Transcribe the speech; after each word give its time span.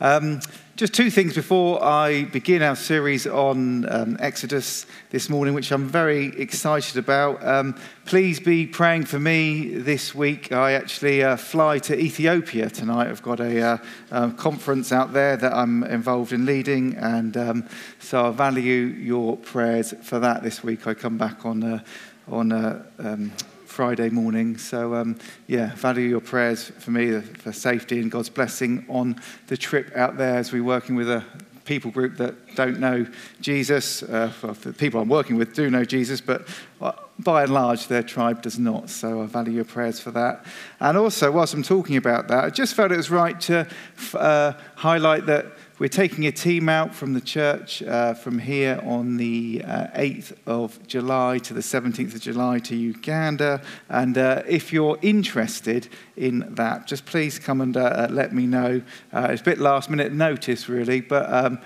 Um, 0.00 0.40
just 0.76 0.94
two 0.94 1.10
things 1.10 1.34
before 1.34 1.82
I 1.82 2.22
begin 2.26 2.62
our 2.62 2.76
series 2.76 3.26
on 3.26 3.88
um, 3.92 4.16
Exodus 4.20 4.86
this 5.10 5.28
morning, 5.28 5.54
which 5.54 5.72
I'm 5.72 5.88
very 5.88 6.26
excited 6.40 6.96
about. 6.96 7.44
Um, 7.44 7.74
please 8.04 8.38
be 8.38 8.64
praying 8.64 9.06
for 9.06 9.18
me 9.18 9.74
this 9.74 10.14
week. 10.14 10.52
I 10.52 10.74
actually 10.74 11.24
uh, 11.24 11.36
fly 11.36 11.80
to 11.80 11.98
Ethiopia 11.98 12.70
tonight. 12.70 13.08
I've 13.08 13.24
got 13.24 13.40
a 13.40 13.80
uh, 14.12 14.30
conference 14.34 14.92
out 14.92 15.12
there 15.12 15.36
that 15.36 15.52
I'm 15.52 15.82
involved 15.82 16.32
in 16.32 16.46
leading, 16.46 16.94
and 16.94 17.36
um, 17.36 17.68
so 17.98 18.26
I 18.26 18.30
value 18.30 18.62
your 19.02 19.36
prayers 19.36 19.94
for 20.02 20.20
that 20.20 20.44
this 20.44 20.62
week. 20.62 20.86
I 20.86 20.94
come 20.94 21.18
back 21.18 21.44
on 21.44 21.64
uh, 21.64 21.82
on 22.28 22.52
uh, 22.52 22.84
um, 23.00 23.32
Friday 23.78 24.10
morning. 24.10 24.58
So, 24.58 24.96
um, 24.96 25.16
yeah, 25.46 25.72
value 25.76 26.08
your 26.08 26.20
prayers 26.20 26.64
for 26.64 26.90
me 26.90 27.20
for 27.20 27.52
safety 27.52 28.00
and 28.00 28.10
God's 28.10 28.28
blessing 28.28 28.84
on 28.88 29.20
the 29.46 29.56
trip 29.56 29.92
out 29.94 30.16
there 30.16 30.34
as 30.34 30.50
we're 30.50 30.64
working 30.64 30.96
with 30.96 31.08
a 31.08 31.24
people 31.64 31.92
group 31.92 32.16
that 32.16 32.56
don't 32.56 32.80
know 32.80 33.06
Jesus. 33.40 34.02
Uh, 34.02 34.32
the 34.62 34.72
people 34.72 35.00
I'm 35.00 35.08
working 35.08 35.36
with 35.36 35.54
do 35.54 35.70
know 35.70 35.84
Jesus, 35.84 36.20
but 36.20 36.48
uh, 36.80 36.90
by 37.20 37.44
and 37.44 37.54
large, 37.54 37.86
their 37.86 38.02
tribe 38.02 38.42
does 38.42 38.58
not. 38.58 38.90
So 38.90 39.22
I 39.22 39.26
value 39.26 39.52
your 39.52 39.64
prayers 39.64 40.00
for 40.00 40.10
that. 40.10 40.44
And 40.80 40.98
also, 40.98 41.30
whilst 41.30 41.54
I'm 41.54 41.62
talking 41.62 41.96
about 41.96 42.26
that, 42.26 42.42
I 42.42 42.50
just 42.50 42.74
felt 42.74 42.90
it 42.90 42.96
was 42.96 43.10
right 43.10 43.40
to 43.42 43.64
uh, 44.14 44.54
highlight 44.74 45.26
that 45.26 45.46
we're 45.78 45.86
taking 45.86 46.26
a 46.26 46.32
team 46.32 46.68
out 46.68 46.92
from 46.92 47.14
the 47.14 47.20
church 47.20 47.84
uh, 47.84 48.12
from 48.12 48.40
here 48.40 48.80
on 48.84 49.16
the 49.16 49.62
uh, 49.64 49.86
8th 49.96 50.36
of 50.44 50.84
July 50.88 51.38
to 51.38 51.54
the 51.54 51.60
17th 51.60 52.16
of 52.16 52.20
July 52.20 52.58
to 52.58 52.74
Uganda. 52.74 53.62
And 53.88 54.18
uh, 54.18 54.42
if 54.48 54.72
you're 54.72 54.98
interested 55.02 55.88
in 56.16 56.52
that, 56.56 56.88
just 56.88 57.06
please 57.06 57.38
come 57.38 57.60
and 57.60 57.76
uh, 57.76 57.80
uh, 57.80 58.08
let 58.10 58.34
me 58.34 58.44
know. 58.44 58.82
Uh, 59.12 59.28
it's 59.30 59.40
a 59.40 59.44
bit 59.44 59.58
last 59.58 59.88
minute 59.88 60.12
notice, 60.12 60.68
really, 60.68 61.00
but 61.00 61.32
um, 61.32 61.60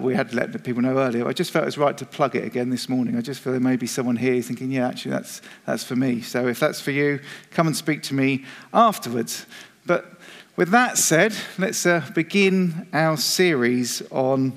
we 0.00 0.14
had 0.14 0.30
to 0.30 0.36
let 0.36 0.64
people 0.64 0.80
know 0.80 0.96
earlier. 0.96 1.28
I 1.28 1.34
just 1.34 1.50
felt 1.50 1.64
it 1.64 1.66
was 1.66 1.78
right 1.78 1.98
to 1.98 2.06
plug 2.06 2.36
it 2.36 2.44
again 2.44 2.70
this 2.70 2.88
morning. 2.88 3.14
I 3.14 3.20
just 3.20 3.42
feel 3.42 3.52
there 3.52 3.60
may 3.60 3.76
be 3.76 3.86
someone 3.86 4.16
here 4.16 4.40
thinking, 4.40 4.70
yeah, 4.70 4.88
actually, 4.88 5.10
that's, 5.10 5.42
that's 5.66 5.84
for 5.84 5.96
me. 5.96 6.22
So 6.22 6.46
if 6.48 6.58
that's 6.58 6.80
for 6.80 6.92
you, 6.92 7.20
come 7.50 7.66
and 7.66 7.76
speak 7.76 8.02
to 8.04 8.14
me 8.14 8.46
afterwards. 8.72 9.44
But 9.86 10.19
with 10.56 10.70
that 10.70 10.98
said, 10.98 11.34
let's 11.58 11.86
uh, 11.86 12.04
begin 12.14 12.86
our 12.92 13.16
series 13.16 14.02
on 14.10 14.52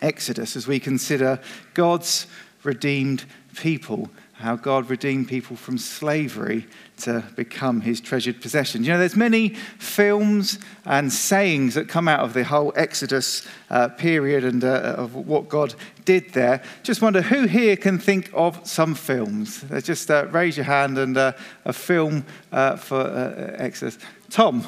Exodus 0.00 0.56
as 0.56 0.66
we 0.66 0.78
consider 0.78 1.40
God's 1.74 2.26
redeemed 2.62 3.24
people, 3.56 4.10
how 4.34 4.56
God 4.56 4.90
redeemed 4.90 5.28
people 5.28 5.56
from 5.56 5.78
slavery 5.78 6.66
to 6.98 7.24
become 7.34 7.80
his 7.80 8.00
treasured 8.00 8.40
possession. 8.40 8.84
You 8.84 8.92
know, 8.92 8.98
there's 8.98 9.16
many 9.16 9.50
films 9.78 10.58
and 10.84 11.12
sayings 11.12 11.74
that 11.74 11.88
come 11.88 12.08
out 12.08 12.20
of 12.20 12.34
the 12.34 12.44
whole 12.44 12.72
Exodus 12.76 13.46
uh, 13.70 13.88
period 13.88 14.44
and 14.44 14.62
uh, 14.62 14.94
of 14.96 15.14
what 15.14 15.48
God 15.48 15.74
did 16.04 16.32
there. 16.34 16.62
Just 16.82 17.02
wonder 17.02 17.22
who 17.22 17.46
here 17.46 17.76
can 17.76 17.98
think 17.98 18.30
of 18.34 18.60
some 18.66 18.94
films? 18.94 19.64
Uh, 19.70 19.80
just 19.80 20.10
uh, 20.10 20.26
raise 20.26 20.56
your 20.56 20.66
hand 20.66 20.98
and 20.98 21.16
uh, 21.16 21.32
a 21.64 21.72
film 21.72 22.24
for 22.50 23.54
Exodus. 23.58 23.98
Tom. 24.30 24.66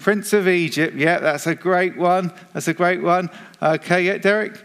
Prince 0.00 0.32
of 0.32 0.48
Egypt. 0.48 0.96
Yeah, 0.96 1.18
that's 1.18 1.46
a 1.46 1.54
great 1.54 1.96
one. 1.96 2.32
That's 2.52 2.68
a 2.68 2.74
great 2.74 3.02
one. 3.02 3.30
Okay, 3.62 4.06
yeah, 4.06 4.18
Derek? 4.18 4.60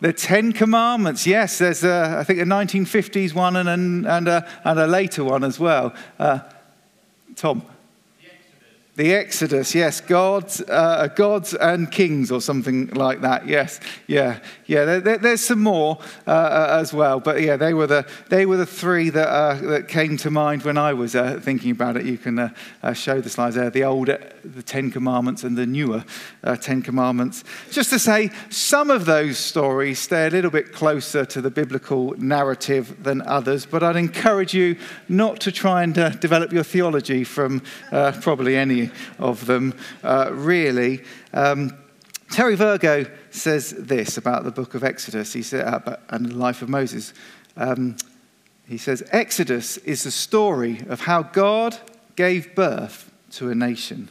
The 0.00 0.12
Ten 0.12 0.52
Commandments. 0.52 1.26
Yes, 1.26 1.58
there's, 1.58 1.84
a, 1.84 2.16
I 2.18 2.24
think, 2.24 2.40
a 2.40 2.44
1950s 2.44 3.34
one 3.34 3.56
and, 3.56 4.06
and, 4.06 4.28
a, 4.28 4.48
and 4.64 4.78
a 4.78 4.86
later 4.86 5.24
one 5.24 5.44
as 5.44 5.60
well. 5.60 5.94
Uh, 6.18 6.40
Tom? 7.36 7.62
The 8.96 9.14
Exodus, 9.14 9.74
yes, 9.74 10.00
gods, 10.00 10.60
uh, 10.60 11.08
gods 11.14 11.54
and 11.54 11.90
kings, 11.90 12.30
or 12.30 12.40
something 12.40 12.88
like 12.88 13.20
that. 13.22 13.46
Yes, 13.46 13.80
yeah, 14.06 14.40
yeah. 14.70 14.84
There, 14.84 15.00
there, 15.00 15.18
there's 15.18 15.40
some 15.40 15.60
more 15.60 15.98
uh, 16.28 16.30
uh, 16.30 16.78
as 16.80 16.92
well, 16.92 17.18
but 17.18 17.42
yeah, 17.42 17.56
they 17.56 17.74
were 17.74 17.88
the 17.88 18.06
they 18.28 18.46
were 18.46 18.56
the 18.56 18.64
three 18.64 19.10
that 19.10 19.28
uh, 19.28 19.54
that 19.54 19.88
came 19.88 20.16
to 20.18 20.30
mind 20.30 20.62
when 20.62 20.78
I 20.78 20.92
was 20.92 21.16
uh, 21.16 21.40
thinking 21.42 21.72
about 21.72 21.96
it. 21.96 22.06
You 22.06 22.16
can 22.16 22.38
uh, 22.38 22.92
show 22.92 23.20
the 23.20 23.28
slides 23.28 23.56
there, 23.56 23.68
the 23.68 23.82
old, 23.82 24.06
the 24.06 24.62
Ten 24.62 24.92
Commandments, 24.92 25.42
and 25.42 25.58
the 25.58 25.66
newer 25.66 26.04
Ten 26.60 26.82
Commandments. 26.82 27.42
Just 27.72 27.90
to 27.90 27.98
say, 27.98 28.30
some 28.48 28.90
of 28.90 29.06
those 29.06 29.38
stories 29.38 29.98
stay 29.98 30.28
a 30.28 30.30
little 30.30 30.52
bit 30.52 30.72
closer 30.72 31.24
to 31.24 31.40
the 31.40 31.50
biblical 31.50 32.14
narrative 32.16 33.02
than 33.02 33.22
others, 33.22 33.66
but 33.66 33.82
I'd 33.82 33.96
encourage 33.96 34.54
you 34.54 34.76
not 35.08 35.40
to 35.40 35.50
try 35.50 35.82
and 35.82 35.94
develop 36.20 36.52
your 36.52 36.62
theology 36.62 37.24
from 37.24 37.62
probably 37.90 38.56
any 38.56 38.90
of 39.18 39.46
them, 39.46 39.74
uh, 40.04 40.30
really. 40.32 41.02
Um, 41.32 41.79
Terry 42.30 42.54
Virgo 42.54 43.06
says 43.30 43.70
this 43.70 44.16
about 44.16 44.44
the 44.44 44.52
book 44.52 44.74
of 44.74 44.84
Exodus 44.84 45.32
he 45.32 45.42
said, 45.42 45.64
uh, 45.64 45.96
and 46.10 46.26
the 46.26 46.36
life 46.36 46.62
of 46.62 46.68
Moses. 46.68 47.12
Um, 47.56 47.96
he 48.66 48.78
says, 48.78 49.02
Exodus 49.10 49.78
is 49.78 50.04
the 50.04 50.12
story 50.12 50.80
of 50.88 51.00
how 51.00 51.22
God 51.22 51.76
gave 52.14 52.54
birth 52.54 53.12
to 53.32 53.50
a 53.50 53.54
nation. 53.54 54.10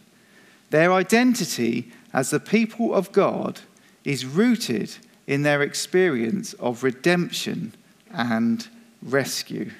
Their 0.69 0.91
identity 0.91 1.91
as 2.13 2.29
the 2.29 2.41
people 2.41 2.94
of 2.94 3.12
God 3.13 3.62
is 4.03 4.25
rooted 4.25 4.96
in 5.25 5.44
their 5.44 5.62
experience 5.62 6.53
of 6.53 6.84
redemption 6.84 7.74
and 8.12 8.68
rescue. 9.02 9.72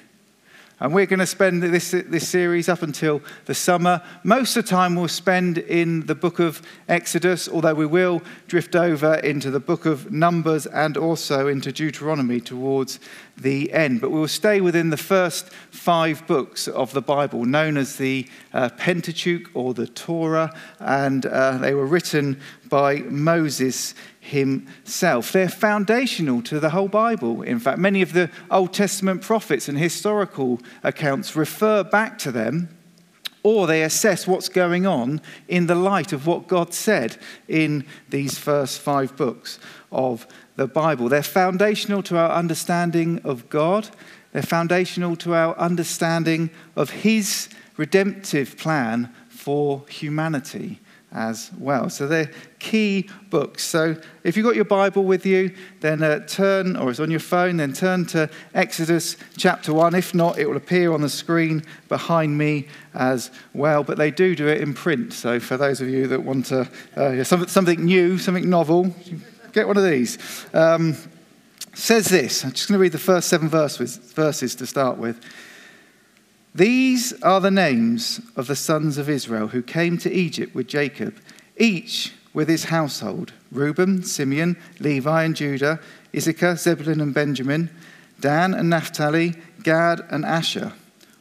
And 0.82 0.94
we're 0.94 1.04
going 1.04 1.20
to 1.20 1.26
spend 1.26 1.62
this, 1.62 1.90
this 1.90 2.26
series 2.26 2.70
up 2.70 2.80
until 2.80 3.20
the 3.44 3.54
summer. 3.54 4.02
Most 4.24 4.56
of 4.56 4.64
the 4.64 4.70
time 4.70 4.94
we'll 4.94 5.08
spend 5.08 5.58
in 5.58 6.06
the 6.06 6.14
book 6.14 6.38
of 6.38 6.62
Exodus, 6.88 7.50
although 7.50 7.74
we 7.74 7.84
will 7.84 8.22
drift 8.48 8.74
over 8.74 9.16
into 9.16 9.50
the 9.50 9.60
book 9.60 9.84
of 9.84 10.10
Numbers 10.10 10.64
and 10.64 10.96
also 10.96 11.48
into 11.48 11.70
Deuteronomy 11.70 12.40
towards 12.40 12.98
the 13.36 13.70
end. 13.74 14.00
But 14.00 14.10
we 14.10 14.20
will 14.20 14.26
stay 14.26 14.62
within 14.62 14.88
the 14.88 14.96
first 14.96 15.50
five 15.70 16.26
books 16.26 16.66
of 16.66 16.94
the 16.94 17.02
Bible, 17.02 17.44
known 17.44 17.76
as 17.76 17.96
the 17.96 18.26
uh, 18.54 18.70
Pentateuch 18.70 19.50
or 19.52 19.74
the 19.74 19.86
Torah. 19.86 20.50
And 20.78 21.26
uh, 21.26 21.58
they 21.58 21.74
were 21.74 21.86
written 21.86 22.40
by 22.70 23.00
Moses 23.00 23.94
himself. 24.30 25.32
They're 25.32 25.48
foundational 25.48 26.42
to 26.42 26.58
the 26.58 26.70
whole 26.70 26.88
Bible. 26.88 27.42
In 27.42 27.58
fact, 27.58 27.78
many 27.78 28.02
of 28.02 28.12
the 28.12 28.30
Old 28.50 28.72
Testament 28.72 29.22
prophets 29.22 29.68
and 29.68 29.78
historical 29.78 30.60
accounts 30.82 31.36
refer 31.36 31.84
back 31.84 32.18
to 32.20 32.32
them 32.32 32.68
or 33.42 33.66
they 33.66 33.82
assess 33.82 34.26
what's 34.26 34.48
going 34.48 34.86
on 34.86 35.20
in 35.48 35.66
the 35.66 35.74
light 35.74 36.12
of 36.12 36.26
what 36.26 36.46
God 36.46 36.74
said 36.74 37.16
in 37.48 37.86
these 38.10 38.38
first 38.38 38.80
five 38.80 39.16
books 39.16 39.58
of 39.90 40.26
the 40.56 40.66
Bible. 40.66 41.08
They're 41.08 41.22
foundational 41.22 42.02
to 42.04 42.18
our 42.18 42.30
understanding 42.30 43.20
of 43.24 43.48
God, 43.48 43.88
they're 44.32 44.42
foundational 44.42 45.16
to 45.16 45.34
our 45.34 45.56
understanding 45.56 46.50
of 46.76 46.90
His 46.90 47.48
redemptive 47.76 48.58
plan 48.58 49.12
for 49.28 49.84
humanity 49.88 50.80
as 51.12 51.50
well. 51.58 51.90
So 51.90 52.06
they're 52.06 52.30
key 52.58 53.08
books. 53.30 53.64
So 53.64 53.96
if 54.22 54.36
you've 54.36 54.46
got 54.46 54.54
your 54.54 54.64
Bible 54.64 55.04
with 55.04 55.26
you, 55.26 55.54
then 55.80 56.02
uh, 56.02 56.26
turn, 56.26 56.76
or 56.76 56.90
it's 56.90 57.00
on 57.00 57.10
your 57.10 57.20
phone, 57.20 57.56
then 57.56 57.72
turn 57.72 58.06
to 58.06 58.30
Exodus 58.54 59.16
chapter 59.36 59.72
1. 59.72 59.94
If 59.94 60.14
not, 60.14 60.38
it 60.38 60.48
will 60.48 60.56
appear 60.56 60.92
on 60.92 61.00
the 61.00 61.08
screen 61.08 61.64
behind 61.88 62.36
me 62.38 62.68
as 62.94 63.30
well. 63.54 63.82
But 63.82 63.98
they 63.98 64.10
do 64.10 64.36
do 64.36 64.46
it 64.46 64.60
in 64.60 64.74
print. 64.74 65.12
So 65.12 65.40
for 65.40 65.56
those 65.56 65.80
of 65.80 65.88
you 65.88 66.06
that 66.08 66.22
want 66.22 66.46
to, 66.46 66.68
uh, 66.96 67.24
something 67.24 67.84
new, 67.84 68.18
something 68.18 68.48
novel, 68.48 68.94
get 69.52 69.66
one 69.66 69.76
of 69.76 69.84
these. 69.84 70.18
Um, 70.54 70.96
says 71.74 72.06
this, 72.08 72.44
I'm 72.44 72.52
just 72.52 72.68
going 72.68 72.78
to 72.78 72.82
read 72.82 72.92
the 72.92 72.98
first 72.98 73.28
seven 73.28 73.48
verses, 73.48 73.96
verses 73.96 74.54
to 74.56 74.66
start 74.66 74.98
with. 74.98 75.20
These 76.54 77.12
are 77.22 77.40
the 77.40 77.50
names 77.50 78.20
of 78.36 78.46
the 78.46 78.56
sons 78.56 78.98
of 78.98 79.08
Israel 79.08 79.48
who 79.48 79.62
came 79.62 79.98
to 79.98 80.12
Egypt 80.12 80.54
with 80.54 80.66
Jacob, 80.66 81.16
each 81.56 82.12
with 82.32 82.48
his 82.48 82.64
household 82.64 83.32
Reuben, 83.52 84.02
Simeon, 84.02 84.56
Levi, 84.78 85.24
and 85.24 85.34
Judah, 85.34 85.80
Issachar, 86.14 86.56
Zebulun, 86.56 87.00
and 87.00 87.14
Benjamin, 87.14 87.70
Dan 88.20 88.54
and 88.54 88.70
Naphtali, 88.70 89.34
Gad, 89.62 90.00
and 90.10 90.24
Asher. 90.24 90.72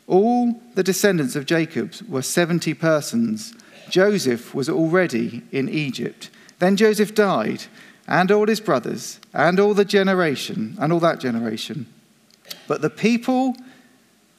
All 0.08 0.62
the 0.76 0.84
descendants 0.84 1.36
of 1.36 1.46
Jacob 1.46 1.94
were 2.08 2.22
70 2.22 2.74
persons. 2.76 3.54
Joseph 3.90 4.54
was 4.54 4.70
already 4.70 5.44
in 5.52 5.70
Egypt. 5.70 6.30
Then 6.60 6.76
Joseph 6.76 7.16
died, 7.16 7.64
and 8.08 8.32
all 8.32 8.48
his 8.48 8.60
brothers, 8.60 9.20
and 9.34 9.60
all 9.60 9.74
the 9.74 9.86
generation, 9.86 10.76
and 10.80 10.92
all 10.92 11.00
that 11.00 11.20
generation. 11.20 11.86
But 12.68 12.82
the 12.82 12.90
people 12.90 13.56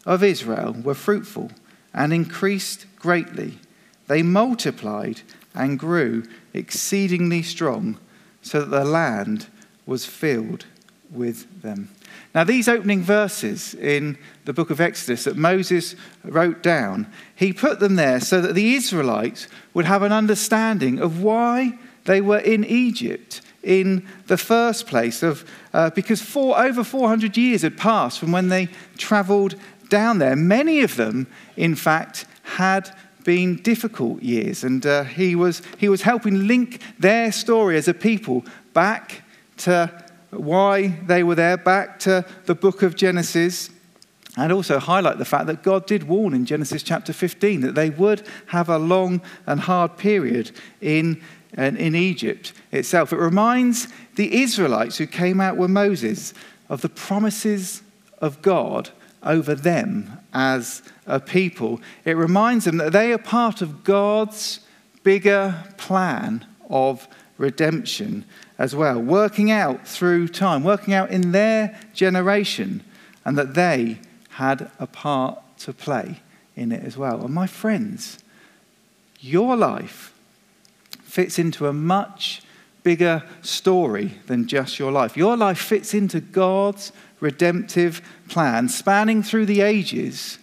of 0.06 0.22
Israel 0.22 0.72
were 0.72 0.94
fruitful 0.94 1.50
and 1.92 2.12
increased 2.12 2.86
greatly. 2.96 3.58
They 4.06 4.22
multiplied 4.22 5.22
and 5.54 5.78
grew 5.78 6.24
exceedingly 6.54 7.42
strong, 7.42 7.98
so 8.42 8.60
that 8.60 8.70
the 8.70 8.84
land 8.84 9.46
was 9.86 10.06
filled 10.06 10.64
with 11.10 11.62
them. 11.62 11.90
Now, 12.34 12.44
these 12.44 12.68
opening 12.68 13.02
verses 13.02 13.74
in 13.74 14.16
the 14.44 14.52
book 14.52 14.70
of 14.70 14.80
Exodus 14.80 15.24
that 15.24 15.36
Moses 15.36 15.96
wrote 16.24 16.62
down, 16.62 17.12
he 17.34 17.52
put 17.52 17.80
them 17.80 17.96
there 17.96 18.20
so 18.20 18.40
that 18.40 18.54
the 18.54 18.74
Israelites 18.74 19.48
would 19.74 19.84
have 19.84 20.02
an 20.02 20.12
understanding 20.12 21.00
of 21.00 21.22
why 21.22 21.78
they 22.04 22.20
were 22.20 22.38
in 22.38 22.64
Egypt 22.64 23.40
in 23.62 24.06
the 24.26 24.38
first 24.38 24.86
place, 24.86 25.22
of, 25.22 25.44
uh, 25.74 25.90
because 25.90 26.22
for, 26.22 26.58
over 26.58 26.82
400 26.82 27.36
years 27.36 27.62
had 27.62 27.76
passed 27.76 28.18
from 28.18 28.32
when 28.32 28.48
they 28.48 28.68
traveled 28.96 29.54
down 29.90 30.18
there. 30.18 30.36
Many 30.36 30.80
of 30.80 30.96
them, 30.96 31.26
in 31.56 31.74
fact, 31.74 32.24
had 32.42 32.90
been 33.24 33.56
difficult 33.56 34.22
years, 34.22 34.64
and 34.64 34.84
uh, 34.86 35.04
he, 35.04 35.34
was, 35.34 35.60
he 35.78 35.88
was 35.88 36.02
helping 36.02 36.46
link 36.46 36.80
their 36.98 37.30
story 37.32 37.76
as 37.76 37.86
a 37.88 37.94
people 37.94 38.44
back 38.72 39.22
to 39.58 40.04
why 40.30 40.88
they 41.06 41.22
were 41.22 41.34
there, 41.34 41.56
back 41.56 41.98
to 42.00 42.24
the 42.46 42.54
book 42.54 42.82
of 42.82 42.96
Genesis, 42.96 43.70
and 44.36 44.52
also 44.52 44.78
highlight 44.78 45.18
the 45.18 45.24
fact 45.24 45.46
that 45.46 45.62
God 45.62 45.86
did 45.86 46.04
warn 46.04 46.34
in 46.34 46.46
Genesis 46.46 46.82
chapter 46.82 47.12
15 47.12 47.60
that 47.62 47.74
they 47.74 47.90
would 47.90 48.22
have 48.46 48.68
a 48.68 48.78
long 48.78 49.20
and 49.46 49.60
hard 49.60 49.96
period 49.96 50.52
in, 50.80 51.20
in 51.56 51.94
Egypt 51.94 52.52
itself. 52.70 53.12
It 53.12 53.18
reminds 53.18 53.88
the 54.14 54.40
Israelites 54.40 54.98
who 54.98 55.06
came 55.06 55.40
out 55.40 55.56
with 55.56 55.70
Moses 55.70 56.32
of 56.68 56.80
the 56.80 56.88
promises 56.88 57.82
of 58.18 58.40
God 58.40 58.90
over 59.22 59.54
them 59.54 60.18
as 60.32 60.82
a 61.06 61.20
people. 61.20 61.80
It 62.04 62.16
reminds 62.16 62.64
them 62.64 62.78
that 62.78 62.92
they 62.92 63.12
are 63.12 63.18
part 63.18 63.62
of 63.62 63.84
God's 63.84 64.60
bigger 65.02 65.64
plan 65.76 66.46
of 66.68 67.08
redemption 67.38 68.24
as 68.58 68.76
well, 68.76 69.00
working 69.00 69.50
out 69.50 69.88
through 69.88 70.28
time, 70.28 70.62
working 70.62 70.92
out 70.92 71.10
in 71.10 71.32
their 71.32 71.78
generation, 71.94 72.82
and 73.24 73.36
that 73.38 73.54
they 73.54 73.98
had 74.30 74.70
a 74.78 74.86
part 74.86 75.38
to 75.58 75.72
play 75.72 76.20
in 76.56 76.72
it 76.72 76.84
as 76.84 76.96
well. 76.96 77.24
And 77.24 77.34
my 77.34 77.46
friends, 77.46 78.18
your 79.20 79.56
life 79.56 80.12
fits 81.02 81.38
into 81.38 81.66
a 81.66 81.72
much 81.72 82.42
bigger 82.82 83.22
story 83.42 84.18
than 84.26 84.46
just 84.46 84.78
your 84.78 84.92
life. 84.92 85.16
Your 85.16 85.36
life 85.36 85.58
fits 85.58 85.92
into 85.92 86.20
God's 86.20 86.92
redemptive 87.20 88.02
plan, 88.28 88.68
spanning 88.68 89.22
through 89.22 89.46
the 89.46 89.60
ages, 89.60 90.38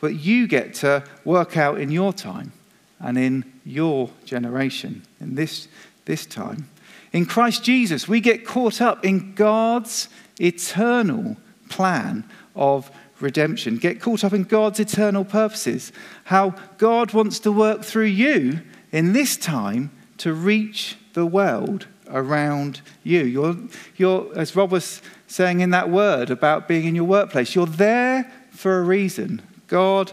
but 0.00 0.14
you 0.14 0.46
get 0.46 0.74
to 0.74 1.04
work 1.24 1.56
out 1.56 1.80
in 1.80 1.90
your 1.90 2.12
time 2.12 2.52
and 3.00 3.16
in 3.16 3.44
your 3.64 4.10
generation, 4.24 5.02
in 5.20 5.34
this, 5.34 5.68
this 6.04 6.26
time. 6.26 6.68
In 7.12 7.26
Christ 7.26 7.64
Jesus, 7.64 8.08
we 8.08 8.20
get 8.20 8.44
caught 8.46 8.80
up 8.80 9.04
in 9.04 9.34
God's 9.34 10.08
eternal 10.40 11.36
plan 11.68 12.24
of 12.54 12.90
redemption, 13.20 13.76
get 13.76 14.00
caught 14.00 14.24
up 14.24 14.32
in 14.32 14.44
God's 14.44 14.80
eternal 14.80 15.24
purposes, 15.24 15.92
how 16.24 16.54
God 16.76 17.12
wants 17.12 17.38
to 17.40 17.52
work 17.52 17.82
through 17.82 18.04
you 18.04 18.60
in 18.92 19.12
this 19.12 19.36
time 19.36 19.90
to 20.18 20.32
reach 20.32 20.96
the 21.14 21.26
world 21.26 21.86
around 22.08 22.80
you. 23.02 23.24
You're, 23.24 23.56
you're, 23.96 24.38
as 24.38 24.54
Rob 24.56 24.70
was 24.70 25.02
saying 25.28 25.60
in 25.60 25.70
that 25.70 25.88
word 25.88 26.30
about 26.30 26.66
being 26.66 26.86
in 26.86 26.96
your 26.96 27.04
workplace, 27.04 27.54
you're 27.54 27.66
there 27.66 28.30
for 28.50 28.80
a 28.80 28.82
reason. 28.82 29.40
God 29.68 30.12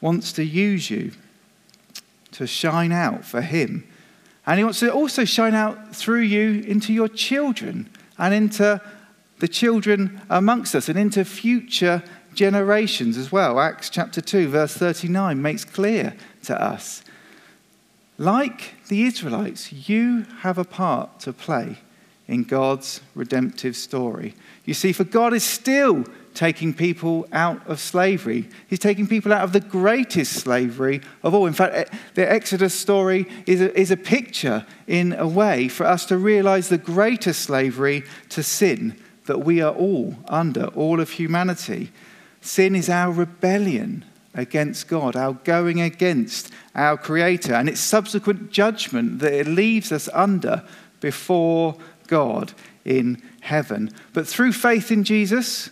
wants 0.00 0.32
to 0.32 0.44
use 0.44 0.90
you 0.90 1.12
to 2.30 2.46
shine 2.46 2.92
out 2.92 3.24
for 3.24 3.42
Him 3.42 3.86
and 4.46 4.58
he 4.58 4.64
wants 4.64 4.80
to 4.80 4.92
also 4.92 5.24
shine 5.24 5.54
out 5.54 5.94
through 5.94 6.20
you 6.20 6.62
into 6.66 6.92
your 6.92 7.08
children 7.08 7.88
and 8.18 8.34
into 8.34 8.80
the 9.38 9.48
children 9.48 10.20
amongst 10.28 10.74
us 10.74 10.88
and 10.88 10.98
into 10.98 11.24
future 11.24 12.02
generations 12.34 13.16
as 13.16 13.30
well. 13.30 13.60
Acts 13.60 13.88
chapter 13.88 14.20
2, 14.20 14.48
verse 14.48 14.74
39 14.74 15.40
makes 15.40 15.64
clear 15.64 16.14
to 16.44 16.60
us. 16.60 17.04
Like 18.18 18.74
the 18.88 19.04
Israelites, 19.04 19.72
you 19.72 20.26
have 20.40 20.58
a 20.58 20.64
part 20.64 21.20
to 21.20 21.32
play 21.32 21.78
in 22.28 22.44
God's 22.44 23.00
redemptive 23.14 23.76
story. 23.76 24.34
You 24.64 24.74
see, 24.74 24.92
for 24.92 25.04
God 25.04 25.34
is 25.34 25.44
still 25.44 26.04
taking 26.34 26.72
people 26.72 27.26
out 27.32 27.66
of 27.66 27.78
slavery. 27.78 28.48
He's 28.68 28.78
taking 28.78 29.06
people 29.06 29.32
out 29.32 29.42
of 29.42 29.52
the 29.52 29.60
greatest 29.60 30.32
slavery 30.32 31.00
of 31.22 31.34
all. 31.34 31.46
In 31.46 31.52
fact, 31.52 31.74
eh, 31.74 31.98
the 32.14 32.30
Exodus 32.30 32.74
story 32.74 33.26
is 33.46 33.60
a, 33.60 33.78
is 33.78 33.90
a 33.90 33.96
picture, 33.96 34.64
in 34.86 35.12
a 35.12 35.28
way, 35.28 35.68
for 35.68 35.84
us 35.84 36.06
to 36.06 36.16
realize 36.16 36.68
the 36.68 36.78
greatest 36.78 37.42
slavery 37.42 38.04
to 38.30 38.42
sin 38.42 38.96
that 39.26 39.40
we 39.40 39.60
are 39.60 39.74
all 39.74 40.16
under, 40.28 40.66
all 40.68 41.00
of 41.00 41.10
humanity. 41.10 41.90
Sin 42.40 42.74
is 42.74 42.88
our 42.88 43.12
rebellion 43.12 44.04
against 44.34 44.88
God, 44.88 45.14
our 45.14 45.34
going 45.34 45.80
against 45.80 46.50
our 46.74 46.96
Creator, 46.96 47.54
and 47.54 47.68
its 47.68 47.80
subsequent 47.80 48.50
judgment 48.50 49.18
that 49.18 49.32
it 49.32 49.46
leaves 49.46 49.92
us 49.92 50.08
under 50.12 50.64
before 51.00 51.76
God 52.12 52.52
in 52.84 53.22
heaven. 53.40 53.90
But 54.12 54.28
through 54.28 54.52
faith 54.52 54.92
in 54.92 55.02
Jesus, 55.02 55.70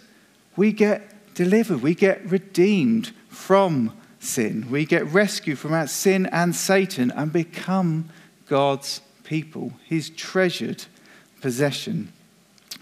we 0.56 0.72
get 0.72 1.34
delivered, 1.34 1.82
we 1.82 1.94
get 1.94 2.24
redeemed 2.24 3.12
from 3.28 3.92
sin, 4.20 4.66
we 4.70 4.86
get 4.86 5.04
rescued 5.12 5.58
from 5.58 5.74
our 5.74 5.86
sin 5.86 6.24
and 6.32 6.56
Satan 6.56 7.10
and 7.10 7.30
become 7.30 8.08
God's 8.48 9.02
people, 9.22 9.74
his 9.84 10.08
treasured 10.08 10.86
possession, 11.42 12.10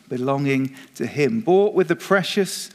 belonging 0.09 0.77
to 0.95 1.07
him, 1.07 1.41
bought 1.41 1.75
with 1.75 1.89
the 1.89 1.97
precious 1.97 2.71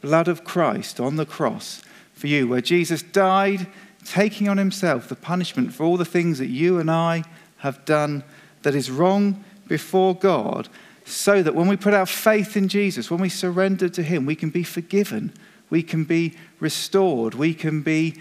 blood 0.00 0.28
of 0.28 0.44
Christ 0.44 1.00
on 1.00 1.16
the 1.16 1.26
cross 1.26 1.82
for 2.14 2.28
you, 2.28 2.46
where 2.46 2.60
Jesus 2.60 3.02
died, 3.02 3.66
taking 4.04 4.48
on 4.48 4.56
himself 4.56 5.08
the 5.08 5.16
punishment 5.16 5.74
for 5.74 5.82
all 5.82 5.96
the 5.96 6.04
things 6.04 6.38
that 6.38 6.46
you 6.46 6.78
and 6.78 6.88
I 6.88 7.24
have 7.56 7.84
done 7.84 8.22
that 8.62 8.76
is 8.76 8.88
wrong 8.88 9.44
before 9.68 10.14
God 10.14 10.68
so 11.04 11.42
that 11.42 11.54
when 11.54 11.68
we 11.68 11.76
put 11.76 11.94
our 11.94 12.06
faith 12.06 12.56
in 12.56 12.68
Jesus, 12.68 13.10
when 13.10 13.20
we 13.20 13.28
surrender 13.28 13.88
to 13.88 14.02
Him, 14.02 14.26
we 14.26 14.36
can 14.36 14.50
be 14.50 14.62
forgiven, 14.62 15.32
we 15.70 15.82
can 15.82 16.04
be 16.04 16.34
restored, 16.60 17.34
we 17.34 17.54
can 17.54 17.82
be 17.82 18.14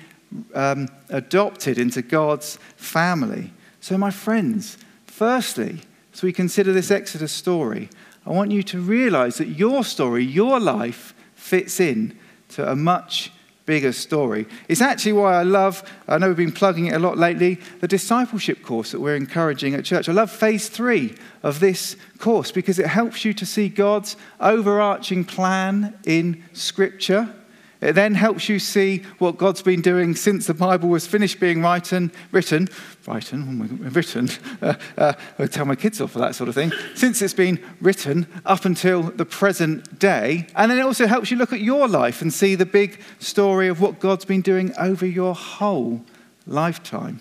um, 0.54 0.88
adopted 1.10 1.78
into 1.78 2.02
God's 2.02 2.58
family. 2.76 3.52
So, 3.82 3.98
my 3.98 4.12
friends, 4.12 4.78
firstly, 5.06 5.82
as 6.14 6.22
we 6.22 6.32
consider 6.32 6.74
this 6.74 6.92
Exodus 6.92 7.32
story, 7.32 7.90
I 8.26 8.32
want 8.32 8.52
you 8.52 8.64
to 8.64 8.80
realize 8.80 9.38
that 9.38 9.48
your 9.48 9.84
story, 9.84 10.24
your 10.24 10.60
life, 10.60 11.14
fits 11.36 11.80
in 11.80 12.18
to 12.50 12.70
a 12.70 12.76
much 12.76 13.32
bigger 13.68 13.92
story. 13.92 14.48
It's 14.68 14.82
actually 14.82 15.14
why 15.14 15.36
I 15.36 15.44
love, 15.44 15.84
I 16.08 16.18
know 16.18 16.30
we've 16.30 16.38
been 16.38 16.52
plugging 16.52 16.88
it 16.88 16.96
a 16.96 17.00
lot 17.00 17.20
lately, 17.20 17.60
the 17.82 17.88
discipleship 17.88 18.64
course 18.64 18.92
that 18.92 19.00
we're 19.00 19.16
encouraging 19.16 19.76
at 19.76 19.86
church. 19.86 20.10
I 20.10 20.14
love 20.14 20.32
phase 20.32 20.70
three 20.70 21.16
of 21.44 21.60
this 21.60 21.96
course 22.18 22.52
because 22.52 22.80
it 22.80 22.88
helps 22.88 23.24
you 23.24 23.34
to 23.36 23.46
see 23.46 23.70
God's 23.70 24.16
overarching 24.40 25.24
plan 25.24 26.00
in 26.06 26.44
Scripture 26.54 27.32
it 27.80 27.94
then 27.94 28.16
helps 28.16 28.50
you 28.50 28.58
see 28.58 29.04
what 29.20 29.38
God's 29.38 29.62
been 29.62 29.82
doing 29.82 30.16
since 30.16 30.48
the 30.48 30.54
Bible 30.54 30.90
was 30.90 31.06
finished 31.06 31.40
being 31.40 31.62
written, 31.62 32.12
written, 32.32 32.70
written, 33.06 33.80
oh 33.84 33.90
written. 33.90 34.30
Uh, 34.60 34.74
uh, 34.98 35.14
I 35.38 35.46
tell 35.46 35.66
my 35.66 35.76
kids 35.76 36.02
off 36.02 36.12
for 36.12 36.20
that 36.20 36.34
sort 36.34 36.50
of 36.50 36.56
thing. 36.56 36.72
Since 36.96 37.22
it's 37.22 37.34
been 37.34 37.64
written 37.80 38.26
up 38.44 38.66
until 38.66 39.04
the 39.04 39.26
present 39.26 40.00
day, 40.00 40.48
and 40.56 40.72
then 40.72 40.80
it 40.80 40.82
also 40.82 41.06
helps 41.06 41.30
you 41.30 41.38
look 41.38 41.54
at 41.54 41.62
your 41.62 41.88
life 41.88 42.24
and 42.24 42.34
see 42.34 42.56
the 42.56 42.66
big 42.66 43.00
story 43.20 43.68
of 43.68 43.80
what 43.80 44.00
God's 44.00 44.26
been 44.26 44.42
doing 44.42 44.74
over 44.78 45.06
your 45.06 45.36
whole 45.36 46.02
lifetime. 46.48 47.20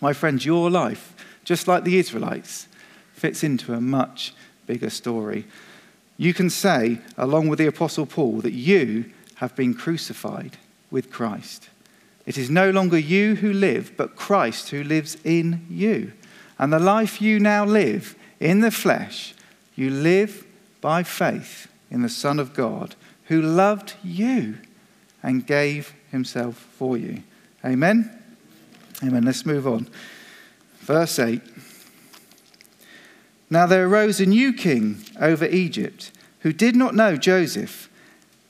My 0.00 0.12
friends, 0.12 0.46
your 0.46 0.70
life, 0.70 1.14
just 1.44 1.66
like 1.66 1.82
the 1.82 1.98
Israelites, 1.98 2.68
fits 3.12 3.42
into 3.42 3.74
a 3.74 3.80
much 3.80 4.32
bigger 4.66 4.90
story. 4.90 5.46
You 6.16 6.32
can 6.32 6.50
say, 6.50 6.98
along 7.18 7.48
with 7.48 7.58
the 7.58 7.66
Apostle 7.66 8.06
Paul, 8.06 8.40
that 8.42 8.52
you 8.52 9.06
have 9.36 9.54
been 9.56 9.74
crucified 9.74 10.56
with 10.90 11.10
Christ. 11.10 11.68
It 12.26 12.38
is 12.38 12.48
no 12.50 12.70
longer 12.70 12.98
you 12.98 13.36
who 13.36 13.52
live, 13.52 13.96
but 13.96 14.16
Christ 14.16 14.70
who 14.70 14.82
lives 14.82 15.16
in 15.24 15.66
you. 15.68 16.12
And 16.58 16.72
the 16.72 16.78
life 16.78 17.20
you 17.20 17.38
now 17.38 17.64
live 17.64 18.16
in 18.40 18.60
the 18.60 18.70
flesh, 18.70 19.34
you 19.74 19.90
live 19.90 20.46
by 20.80 21.02
faith 21.02 21.68
in 21.90 22.02
the 22.02 22.08
Son 22.08 22.38
of 22.38 22.54
God, 22.54 22.94
who 23.24 23.40
loved 23.40 23.94
you 24.02 24.58
and 25.22 25.46
gave 25.46 25.94
himself 26.10 26.56
for 26.56 26.96
you. 26.96 27.22
Amen? 27.64 28.10
Amen. 29.02 29.24
Let's 29.24 29.46
move 29.46 29.66
on. 29.66 29.88
Verse 30.80 31.18
8. 31.18 31.40
Now 33.50 33.66
there 33.66 33.86
arose 33.86 34.20
a 34.20 34.26
new 34.26 34.52
king 34.52 34.98
over 35.20 35.46
Egypt 35.46 36.10
who 36.40 36.52
did 36.52 36.76
not 36.76 36.94
know 36.94 37.16
Joseph. 37.16 37.88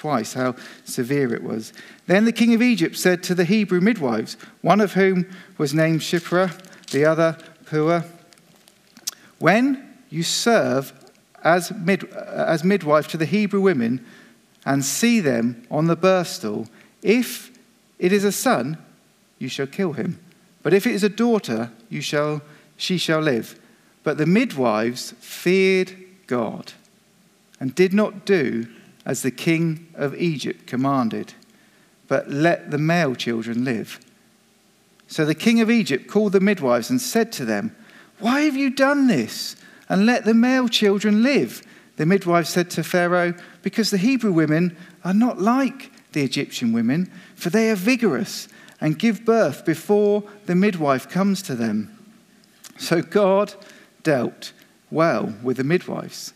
twice, 0.00 0.32
how 0.32 0.56
severe 0.84 1.34
it 1.34 1.42
was. 1.42 1.74
Then 2.06 2.24
the 2.24 2.32
king 2.32 2.54
of 2.54 2.62
Egypt 2.62 2.96
said 2.96 3.22
to 3.24 3.34
the 3.34 3.44
Hebrew 3.44 3.82
midwives, 3.82 4.38
one 4.62 4.80
of 4.80 4.94
whom 4.94 5.26
was 5.58 5.74
named 5.74 6.00
Shiphrah, 6.00 6.58
the 6.90 7.04
other 7.04 7.36
Puah, 7.66 8.04
When 9.38 9.94
you 10.08 10.22
serve 10.22 10.94
as, 11.44 11.70
mid, 11.70 12.04
as 12.14 12.64
midwife 12.64 13.08
to 13.08 13.18
the 13.18 13.26
Hebrew 13.26 13.60
women, 13.60 14.04
and 14.64 14.84
see 14.84 15.20
them 15.20 15.66
on 15.70 15.86
the 15.86 15.96
birth 15.96 16.28
stool. 16.28 16.66
If 17.02 17.50
it 17.98 18.12
is 18.12 18.24
a 18.24 18.32
son, 18.32 18.78
you 19.38 19.48
shall 19.48 19.66
kill 19.66 19.92
him. 19.92 20.18
But 20.62 20.74
if 20.74 20.86
it 20.86 20.94
is 20.94 21.04
a 21.04 21.08
daughter, 21.08 21.72
you 21.88 22.00
shall, 22.00 22.42
she 22.76 22.98
shall 22.98 23.20
live. 23.20 23.58
But 24.02 24.18
the 24.18 24.26
midwives 24.26 25.12
feared 25.20 25.92
God 26.26 26.72
and 27.58 27.74
did 27.74 27.92
not 27.92 28.24
do 28.24 28.66
as 29.04 29.22
the 29.22 29.30
king 29.30 29.88
of 29.94 30.14
Egypt 30.14 30.66
commanded, 30.66 31.34
but 32.08 32.30
let 32.30 32.70
the 32.70 32.78
male 32.78 33.14
children 33.14 33.64
live. 33.64 34.00
So 35.06 35.24
the 35.24 35.34
king 35.34 35.60
of 35.60 35.70
Egypt 35.70 36.06
called 36.06 36.32
the 36.32 36.40
midwives 36.40 36.90
and 36.90 37.00
said 37.00 37.32
to 37.32 37.44
them, 37.44 37.74
Why 38.18 38.42
have 38.42 38.56
you 38.56 38.70
done 38.70 39.06
this? 39.06 39.56
And 39.88 40.06
let 40.06 40.24
the 40.24 40.34
male 40.34 40.68
children 40.68 41.22
live. 41.22 41.62
The 41.96 42.06
midwife 42.06 42.46
said 42.46 42.70
to 42.70 42.84
Pharaoh, 42.84 43.34
Because 43.62 43.90
the 43.90 43.98
Hebrew 43.98 44.32
women 44.32 44.76
are 45.04 45.14
not 45.14 45.40
like 45.40 45.90
the 46.12 46.22
Egyptian 46.22 46.72
women, 46.72 47.10
for 47.34 47.50
they 47.50 47.70
are 47.70 47.76
vigorous 47.76 48.48
and 48.80 48.98
give 48.98 49.24
birth 49.24 49.64
before 49.64 50.22
the 50.46 50.54
midwife 50.54 51.08
comes 51.08 51.42
to 51.42 51.54
them. 51.54 51.96
So 52.78 53.02
God 53.02 53.54
dealt 54.02 54.52
well 54.90 55.34
with 55.42 55.56
the 55.56 55.64
midwives. 55.64 56.32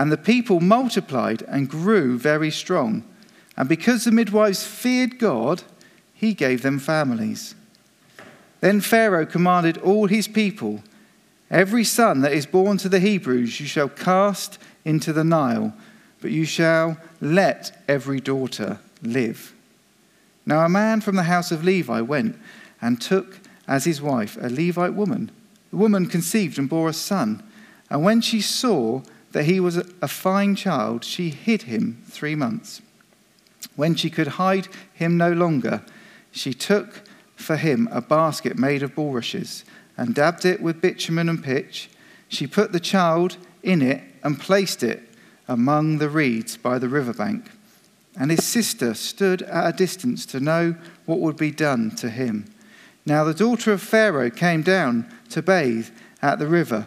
And 0.00 0.10
the 0.10 0.16
people 0.16 0.60
multiplied 0.60 1.42
and 1.42 1.68
grew 1.68 2.18
very 2.18 2.50
strong. 2.50 3.04
And 3.54 3.68
because 3.68 4.04
the 4.04 4.10
midwives 4.10 4.64
feared 4.64 5.18
God, 5.18 5.62
he 6.14 6.32
gave 6.32 6.62
them 6.62 6.78
families. 6.78 7.54
Then 8.62 8.80
Pharaoh 8.80 9.26
commanded 9.26 9.76
all 9.76 10.06
his 10.06 10.26
people 10.26 10.82
Every 11.50 11.84
son 11.84 12.22
that 12.22 12.32
is 12.32 12.46
born 12.46 12.78
to 12.78 12.88
the 12.88 12.98
Hebrews 12.98 13.60
you 13.60 13.66
shall 13.66 13.90
cast 13.90 14.58
into 14.86 15.12
the 15.12 15.22
Nile, 15.22 15.74
but 16.22 16.30
you 16.30 16.46
shall 16.46 16.96
let 17.20 17.78
every 17.86 18.20
daughter 18.20 18.78
live. 19.02 19.52
Now, 20.46 20.64
a 20.64 20.70
man 20.70 21.02
from 21.02 21.16
the 21.16 21.24
house 21.24 21.52
of 21.52 21.62
Levi 21.62 22.00
went 22.00 22.38
and 22.80 23.02
took 23.02 23.40
as 23.68 23.84
his 23.84 24.00
wife 24.00 24.38
a 24.40 24.48
Levite 24.48 24.94
woman. 24.94 25.30
The 25.72 25.76
woman 25.76 26.06
conceived 26.06 26.58
and 26.58 26.70
bore 26.70 26.88
a 26.88 26.94
son. 26.94 27.42
And 27.90 28.02
when 28.02 28.22
she 28.22 28.40
saw 28.40 29.02
that 29.32 29.44
he 29.44 29.60
was 29.60 29.76
a 29.76 30.08
fine 30.08 30.56
child, 30.56 31.04
she 31.04 31.30
hid 31.30 31.62
him 31.62 32.02
three 32.08 32.34
months. 32.34 32.82
When 33.76 33.94
she 33.94 34.10
could 34.10 34.26
hide 34.28 34.68
him 34.92 35.16
no 35.16 35.32
longer, 35.32 35.82
she 36.30 36.52
took 36.52 37.02
for 37.36 37.56
him 37.56 37.88
a 37.90 38.00
basket 38.00 38.58
made 38.58 38.82
of 38.82 38.94
bulrushes 38.94 39.64
and 39.96 40.14
dabbed 40.14 40.44
it 40.44 40.60
with 40.60 40.80
bitumen 40.80 41.28
and 41.28 41.42
pitch. 41.42 41.90
She 42.28 42.46
put 42.46 42.72
the 42.72 42.80
child 42.80 43.36
in 43.62 43.82
it 43.82 44.02
and 44.22 44.40
placed 44.40 44.82
it 44.82 45.02
among 45.48 45.98
the 45.98 46.08
reeds 46.08 46.56
by 46.56 46.78
the 46.78 46.88
riverbank. 46.88 47.50
And 48.16 48.30
his 48.30 48.44
sister 48.44 48.94
stood 48.94 49.42
at 49.42 49.74
a 49.74 49.76
distance 49.76 50.26
to 50.26 50.40
know 50.40 50.74
what 51.06 51.20
would 51.20 51.36
be 51.36 51.50
done 51.50 51.90
to 51.96 52.10
him. 52.10 52.52
Now 53.06 53.24
the 53.24 53.34
daughter 53.34 53.72
of 53.72 53.82
Pharaoh 53.82 54.30
came 54.30 54.62
down 54.62 55.06
to 55.30 55.42
bathe 55.42 55.88
at 56.22 56.38
the 56.38 56.46
river, 56.46 56.86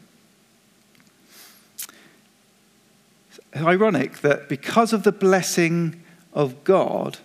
Ironic 3.55 4.19
that 4.19 4.47
because 4.47 4.93
of 4.93 5.03
the 5.03 5.11
blessing 5.11 6.01
of 6.33 6.63
God 6.63 7.17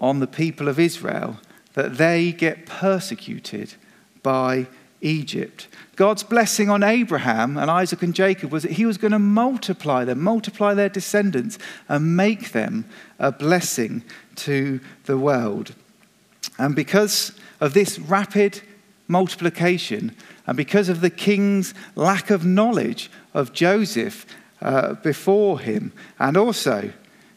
on 0.00 0.20
the 0.20 0.26
people 0.26 0.68
of 0.68 0.78
Israel, 0.78 1.38
that 1.74 1.96
they 1.96 2.32
get 2.32 2.66
persecuted 2.66 3.74
by 4.22 4.66
Egypt. 5.00 5.68
God's 5.96 6.22
blessing 6.22 6.68
on 6.68 6.82
Abraham 6.82 7.56
and 7.56 7.70
Isaac 7.70 8.02
and 8.02 8.14
Jacob 8.14 8.50
was 8.50 8.64
that 8.64 8.72
he 8.72 8.86
was 8.86 8.98
going 8.98 9.12
to 9.12 9.18
multiply 9.18 10.04
them, 10.04 10.20
multiply 10.20 10.74
their 10.74 10.88
descendants, 10.88 11.58
and 11.88 12.16
make 12.16 12.52
them 12.52 12.84
a 13.18 13.30
blessing 13.30 14.02
to 14.36 14.80
the 15.04 15.18
world. 15.18 15.74
And 16.58 16.74
because 16.74 17.32
of 17.60 17.74
this 17.74 17.98
rapid 17.98 18.60
multiplication, 19.06 20.14
and 20.46 20.56
because 20.56 20.88
of 20.88 21.00
the 21.00 21.10
king's 21.10 21.74
lack 21.94 22.30
of 22.30 22.44
knowledge 22.44 23.10
of 23.34 23.52
Joseph 23.52 24.26
uh, 24.60 24.94
before 24.94 25.60
him, 25.60 25.92
and 26.18 26.36
also 26.36 26.92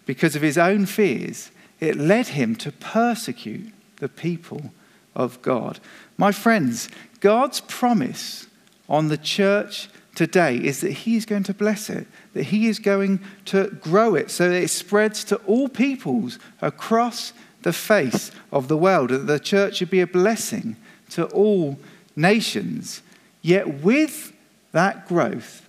because 0.05 0.35
of 0.35 0.41
his 0.41 0.57
own 0.57 0.85
fears, 0.85 1.51
it 1.79 1.95
led 1.95 2.27
him 2.27 2.55
to 2.57 2.71
persecute 2.71 3.71
the 3.97 4.09
people 4.09 4.71
of 5.15 5.41
God. 5.41 5.79
My 6.17 6.31
friends, 6.31 6.89
God's 7.19 7.61
promise 7.61 8.47
on 8.89 9.07
the 9.07 9.17
church 9.17 9.89
today 10.15 10.57
is 10.57 10.81
that 10.81 10.91
He 10.91 11.15
is 11.15 11.25
going 11.25 11.43
to 11.43 11.53
bless 11.53 11.89
it, 11.89 12.07
that 12.33 12.43
He 12.43 12.67
is 12.67 12.79
going 12.79 13.19
to 13.45 13.69
grow 13.81 14.15
it 14.15 14.29
so 14.29 14.49
that 14.49 14.61
it 14.61 14.69
spreads 14.69 15.23
to 15.25 15.37
all 15.47 15.69
peoples 15.69 16.39
across 16.61 17.33
the 17.61 17.73
face 17.73 18.31
of 18.51 18.67
the 18.67 18.77
world, 18.77 19.09
that 19.09 19.27
the 19.27 19.39
church 19.39 19.77
should 19.77 19.89
be 19.89 20.01
a 20.01 20.07
blessing 20.07 20.75
to 21.11 21.25
all 21.27 21.77
nations. 22.15 23.01
Yet, 23.41 23.81
with 23.81 24.33
that 24.71 25.07
growth, 25.07 25.67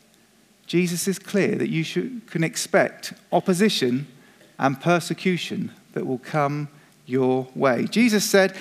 Jesus 0.73 1.07
is 1.07 1.19
clear 1.19 1.57
that 1.57 1.69
you 1.69 1.85
should, 1.85 2.26
can 2.29 2.43
expect 2.43 3.12
opposition 3.31 4.07
and 4.59 4.81
persecution 4.81 5.71
that 5.93 6.07
will 6.07 6.17
come 6.17 6.67
your 7.05 7.47
way. 7.55 7.85
Jesus 7.85 8.25
said, 8.25 8.57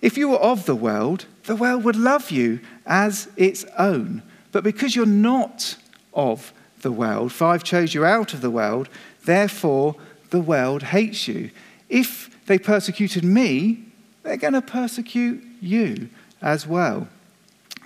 if 0.00 0.16
you 0.16 0.30
were 0.30 0.38
of 0.38 0.64
the 0.64 0.74
world, 0.74 1.26
the 1.44 1.54
world 1.54 1.84
would 1.84 1.96
love 1.96 2.30
you 2.30 2.60
as 2.86 3.28
its 3.36 3.66
own. 3.76 4.22
But 4.52 4.64
because 4.64 4.96
you're 4.96 5.04
not 5.04 5.76
of 6.14 6.54
the 6.80 6.92
world, 6.92 7.30
for 7.30 7.48
I've 7.48 7.62
chose 7.62 7.92
you 7.92 8.06
out 8.06 8.32
of 8.32 8.40
the 8.40 8.50
world, 8.50 8.88
therefore 9.26 9.96
the 10.30 10.40
world 10.40 10.82
hates 10.82 11.28
you. 11.28 11.50
If 11.90 12.34
they 12.46 12.58
persecuted 12.58 13.22
me, 13.22 13.84
they're 14.22 14.38
going 14.38 14.54
to 14.54 14.62
persecute 14.62 15.44
you 15.60 16.08
as 16.40 16.66
well. 16.66 17.06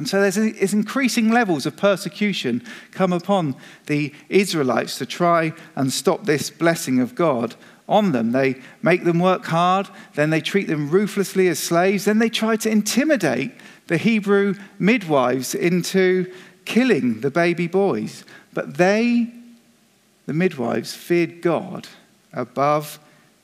And 0.02 0.08
so 0.08 0.20
there's, 0.20 0.74
increasing 0.74 1.30
levels 1.30 1.64
of 1.64 1.76
persecution 1.76 2.64
come 2.90 3.12
upon 3.12 3.54
the 3.86 4.12
Israelites 4.28 4.98
to 4.98 5.06
try 5.06 5.52
and 5.76 5.92
stop 5.92 6.24
this 6.24 6.50
blessing 6.50 6.98
of 6.98 7.14
God 7.14 7.54
on 7.88 8.10
them. 8.10 8.32
They 8.32 8.56
make 8.82 9.04
them 9.04 9.20
work 9.20 9.44
hard, 9.44 9.88
then 10.16 10.30
they 10.30 10.40
treat 10.40 10.66
them 10.66 10.90
ruthlessly 10.90 11.46
as 11.46 11.60
slaves, 11.60 12.04
then 12.04 12.18
they 12.18 12.28
try 12.28 12.56
to 12.56 12.68
intimidate 12.68 13.52
the 13.86 13.96
Hebrew 13.96 14.56
midwives 14.76 15.54
into 15.54 16.28
killing 16.64 17.20
the 17.20 17.30
baby 17.30 17.68
boys. 17.68 18.24
But 18.52 18.78
they, 18.78 19.32
the 20.26 20.34
midwives, 20.34 20.96
feared 20.96 21.42
God 21.42 21.86
above 22.32 22.98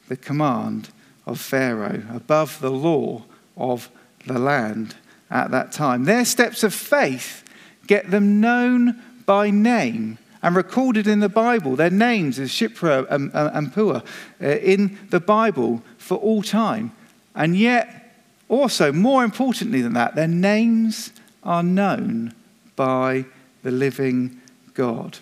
the 0.09 0.17
command 0.17 0.89
of 1.25 1.39
Pharaoh, 1.39 2.03
above 2.13 2.59
the 2.59 2.73
law 2.73 3.23
of 3.57 3.91
the 4.27 4.41
land 4.41 4.97
at 5.31 5.51
that 5.51 5.73
time. 5.73 6.05
Their 6.05 6.25
steps 6.25 6.63
of 6.63 6.75
faith 6.75 7.45
get 7.87 8.11
them 8.11 8.41
known 8.41 9.03
by 9.27 9.51
name 9.51 10.19
and 10.43 10.55
recorded 10.55 11.07
in 11.07 11.21
the 11.21 11.29
Bible. 11.29 11.77
Their 11.77 11.91
names 11.91 12.39
is 12.39 12.51
Shiphrah 12.51 13.07
and, 13.11 13.31
and 13.35 13.73
Puah 13.73 14.03
uh, 14.41 14.47
in 14.47 14.99
the 15.11 15.21
Bible 15.21 15.83
for 15.97 16.17
all 16.17 16.43
time. 16.43 16.93
And 17.35 17.57
yet, 17.57 18.15
also, 18.49 18.93
more 18.93 19.25
importantly 19.25 19.83
than 19.83 19.95
that, 19.95 20.15
their 20.15 20.29
names 20.29 21.13
are 21.43 21.63
known 21.63 22.35
by 22.77 23.25
the 23.63 23.71
living 23.71 24.41
God. 24.75 25.19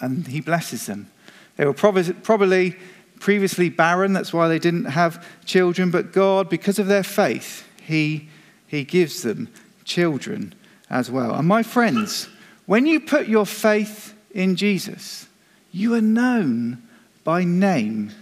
And 0.00 0.26
he 0.26 0.40
blesses 0.40 0.86
them. 0.86 1.10
They 1.56 1.64
were 1.64 1.72
probably 1.72 2.76
previously 3.18 3.68
barren, 3.68 4.12
that's 4.12 4.32
why 4.32 4.48
they 4.48 4.58
didn't 4.58 4.84
have 4.86 5.24
children, 5.44 5.90
but 5.90 6.12
God, 6.12 6.48
because 6.48 6.78
of 6.78 6.86
their 6.86 7.02
faith, 7.02 7.66
he, 7.82 8.28
he 8.68 8.84
gives 8.84 9.22
them 9.22 9.48
children 9.84 10.54
as 10.88 11.10
well. 11.10 11.34
And 11.34 11.48
my 11.48 11.62
friends, 11.64 12.28
when 12.66 12.86
you 12.86 13.00
put 13.00 13.26
your 13.26 13.46
faith 13.46 14.14
in 14.32 14.54
Jesus, 14.54 15.26
you 15.72 15.94
are 15.94 16.00
known 16.00 16.82
by 17.24 17.44
name. 17.44 18.12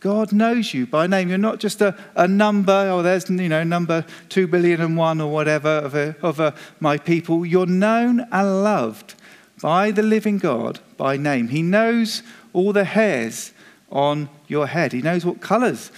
God 0.00 0.32
knows 0.32 0.74
you 0.74 0.84
by 0.84 1.06
name. 1.06 1.28
You're 1.28 1.38
not 1.38 1.60
just 1.60 1.80
a, 1.80 1.96
a 2.16 2.26
number, 2.26 2.72
oh, 2.72 3.02
there's, 3.02 3.30
you 3.30 3.48
know, 3.48 3.62
number 3.62 4.04
two 4.28 4.48
billion 4.48 4.80
and 4.80 4.96
one 4.96 5.20
or 5.20 5.32
whatever 5.32 5.68
of, 5.68 5.94
a, 5.94 6.16
of 6.22 6.40
a, 6.40 6.54
my 6.80 6.98
people. 6.98 7.46
You're 7.46 7.66
known 7.66 8.26
and 8.32 8.64
loved 8.64 9.14
by 9.60 9.92
the 9.92 10.02
living 10.02 10.38
God 10.38 10.80
by 10.96 11.16
name. 11.16 11.48
He 11.48 11.62
knows 11.62 12.24
all 12.52 12.72
the 12.72 12.84
hairs 12.84 13.52
on 13.92 14.28
your 14.48 14.66
head. 14.66 14.92
He 14.92 15.02
knows 15.02 15.24
what 15.24 15.40
colors 15.40 15.92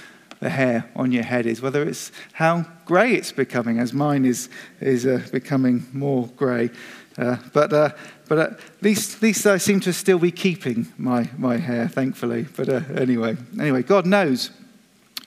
the 0.45 0.51
hair 0.51 0.85
on 0.95 1.11
your 1.11 1.23
head 1.23 1.47
is, 1.47 1.63
whether 1.63 1.83
it's 1.83 2.13
how 2.35 2.67
grey 2.85 3.15
it's 3.15 3.33
becoming, 3.33 3.79
as 3.79 3.95
mine 3.95 4.27
is, 4.27 4.51
is 4.79 5.07
uh, 5.07 5.23
becoming 5.33 5.87
more 5.95 6.29
grey. 6.37 6.69
Uh, 7.17 7.37
but 7.55 7.73
uh, 7.73 7.91
but 8.29 8.39
at 8.39 8.61
least, 8.83 9.17
at 9.17 9.23
least 9.23 9.47
I 9.47 9.57
seem 9.57 9.81
to 9.81 9.93
still 9.93 10.19
be 10.19 10.31
keeping 10.31 10.93
my, 10.99 11.31
my 11.39 11.57
hair, 11.57 11.89
thankfully. 11.89 12.47
But 12.57 12.69
uh, 12.69 12.81
anyway, 12.95 13.37
anyway, 13.59 13.83
God 13.83 14.05
knows 14.05 14.51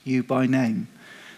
you 0.04 0.22
by 0.22 0.46
name. 0.46 0.86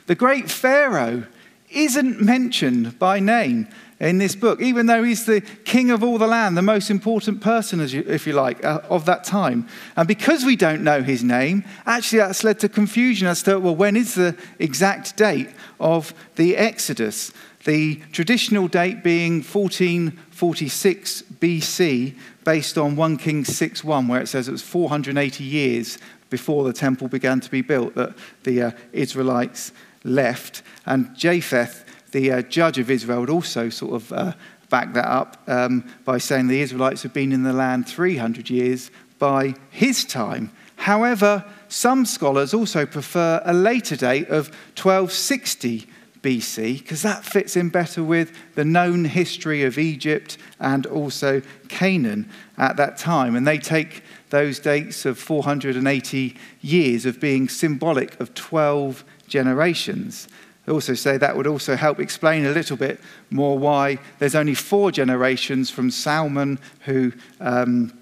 The 0.07 0.15
great 0.15 0.51
Pharaoh 0.51 1.25
isn't 1.71 2.21
mentioned 2.21 2.99
by 2.99 3.19
name 3.19 3.67
in 4.01 4.17
this 4.17 4.35
book, 4.35 4.63
even 4.63 4.87
though 4.87 5.05
he's 5.05 5.27
the 5.27 5.43
king 5.65 5.91
of 5.91 6.03
all 6.03 6.17
the 6.17 6.27
land, 6.27 6.57
the 6.57 6.63
most 6.63 6.91
important 6.91 7.43
person, 7.43 7.87
you, 7.87 8.03
if 8.07 8.27
you 8.27 8.33
like, 8.33 8.65
uh, 8.65 8.81
of 8.89 9.05
that 9.05 9.25
time. 9.25 9.69
And 9.95 10.09
because 10.09 10.45
we 10.45 10.57
don't 10.57 10.83
know 10.83 11.03
his 11.03 11.23
name, 11.23 11.65
actually 11.85 12.21
that's 12.21 12.43
led 12.43 12.59
to 12.61 12.69
confusion 12.69 13.29
as 13.29 13.43
to, 13.43 13.59
well, 13.59 13.77
when 13.77 13.97
is 13.97 14.15
the 14.15 14.35
exact 14.59 15.19
date 15.19 15.51
of 15.79 16.15
the 16.37 16.57
Exodus? 16.57 17.31
The 17.65 17.97
traditional 18.13 18.69
date 18.69 19.05
being 19.05 19.43
1446 19.43 21.23
BC, 21.39 22.15
based 22.43 22.79
on 22.79 22.97
1 22.97 23.17
Kings 23.19 23.51
6.1, 23.51 24.09
where 24.09 24.23
it 24.23 24.29
says 24.29 24.49
it 24.49 24.53
was 24.53 24.63
480 24.63 25.45
years 25.45 25.99
before 26.31 26.65
the 26.65 26.73
temple 26.73 27.07
began 27.09 27.39
to 27.41 27.51
be 27.51 27.61
built 27.61 27.95
that 27.97 28.15
the 28.45 28.63
uh, 28.63 28.71
Israelites 28.95 29.73
left. 30.05 30.63
And 30.87 31.15
Jephthah 31.15 31.69
the 32.13 32.33
uh, 32.33 32.43
judge 32.43 32.79
of 32.79 32.91
Israel 32.91 33.21
would 33.21 33.31
also 33.31 33.69
sort 33.69 33.95
of 33.95 34.13
uh, 34.13 34.33
back 34.69 34.95
that 34.95 35.07
up 35.07 35.43
um, 35.47 35.85
by 36.05 36.19
saying 36.19 36.47
the 36.47 36.63
Israelites 36.63 37.03
have 37.03 37.13
been 37.13 37.33
in 37.33 37.43
the 37.43 37.53
land 37.53 37.89
300 37.89 38.49
years 38.49 38.91
by 39.19 39.55
his 39.71 40.05
time. 40.05 40.51
However, 40.77 41.45
some 41.69 42.07
scholars 42.07 42.55
also 42.55 42.87
prefer 42.87 43.43
a 43.45 43.53
later 43.53 43.97
date 43.97 44.29
of 44.29 44.49
1260 44.77 45.87
BC 46.23 46.79
because 46.79 47.03
that 47.03 47.25
fits 47.25 47.57
in 47.57 47.69
better 47.69 48.03
with 48.03 48.33
the 48.55 48.65
known 48.65 49.05
history 49.05 49.63
of 49.63 49.79
Egypt 49.79 50.39
and 50.59 50.87
also 50.87 51.43
Canaan 51.69 52.31
at 52.59 52.77
that 52.77 52.97
time. 52.97 53.37
And 53.37 53.47
they 53.47 53.59
take 53.59 54.03
those 54.31 54.59
dates 54.59 55.05
of 55.05 55.19
480 55.19 56.37
years 56.61 57.05
of 57.05 57.21
being 57.21 57.49
symbolic 57.49 58.19
of 58.21 58.35
12 58.35 59.05
generations 59.27 60.29
also 60.71 60.95
say 60.95 61.17
that 61.19 61.37
would 61.37 61.47
also 61.47 61.77
help 61.77 62.01
explain 62.01 62.47
a 62.47 62.53
little 62.53 62.77
bit 62.77 63.01
more 63.31 63.59
why 63.59 63.99
there's 64.19 64.35
only 64.35 64.55
four 64.55 64.91
generations 64.91 65.71
from 65.71 65.91
Salmon, 65.91 66.59
who, 66.81 67.13
um, 67.41 67.93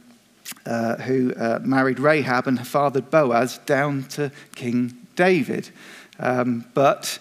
uh, 0.67 0.97
who 0.97 1.35
uh, 1.35 1.59
married 1.63 1.99
Rahab 1.99 2.47
and 2.47 2.67
fathered 2.67 3.11
Boaz, 3.11 3.59
down 3.59 4.05
to 4.11 4.31
King 4.55 4.95
David. 5.17 5.71
Um, 6.19 6.65
but 6.75 7.19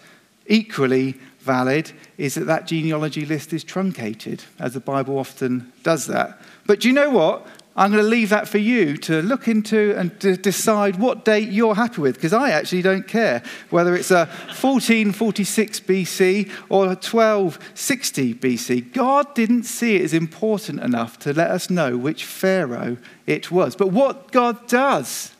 equally 0.48 1.16
valid 1.40 1.92
is 2.18 2.36
that 2.36 2.46
that 2.46 2.68
genealogy 2.68 3.26
list 3.26 3.54
is 3.54 3.64
truncated, 3.64 4.44
as 4.60 4.74
the 4.74 4.80
Bible 4.80 5.18
often 5.18 5.72
does 5.84 6.08
that. 6.08 6.40
But 6.66 6.82
do 6.82 6.88
you 6.88 6.94
know 6.94 7.10
what? 7.10 7.48
I'm 7.78 7.92
going 7.92 8.04
to 8.04 8.10
leave 8.10 8.30
that 8.30 8.48
for 8.48 8.58
you 8.58 8.98
to 8.98 9.22
look 9.22 9.48
into 9.48 9.94
and 9.96 10.20
to 10.20 10.36
decide 10.36 10.98
what 10.98 11.24
date 11.24 11.50
you're 11.50 11.76
happy 11.76 12.02
with, 12.02 12.16
because 12.16 12.34
I 12.34 12.50
actually 12.50 12.82
don't 12.82 13.08
care 13.08 13.44
whether 13.70 13.96
it's 13.96 14.10
a 14.10 14.26
1446 14.26 15.82
BC 15.82 16.52
or 16.70 16.86
a 16.86 16.98
1260 16.98 18.34
BC. 18.34 18.94
God 18.94 19.34
didn't 19.36 19.64
see 19.64 19.98
it 19.98 20.02
as 20.02 20.14
important 20.14 20.80
enough 20.80 21.20
to 21.20 21.34
let 21.34 21.52
us 21.52 21.70
know 21.70 21.96
which 21.96 22.26
Pharaoh 22.26 22.98
it 23.28 23.52
was. 23.52 23.76
But 23.76 23.92
what 23.92 24.32
God 24.32 24.68
does 24.68 25.36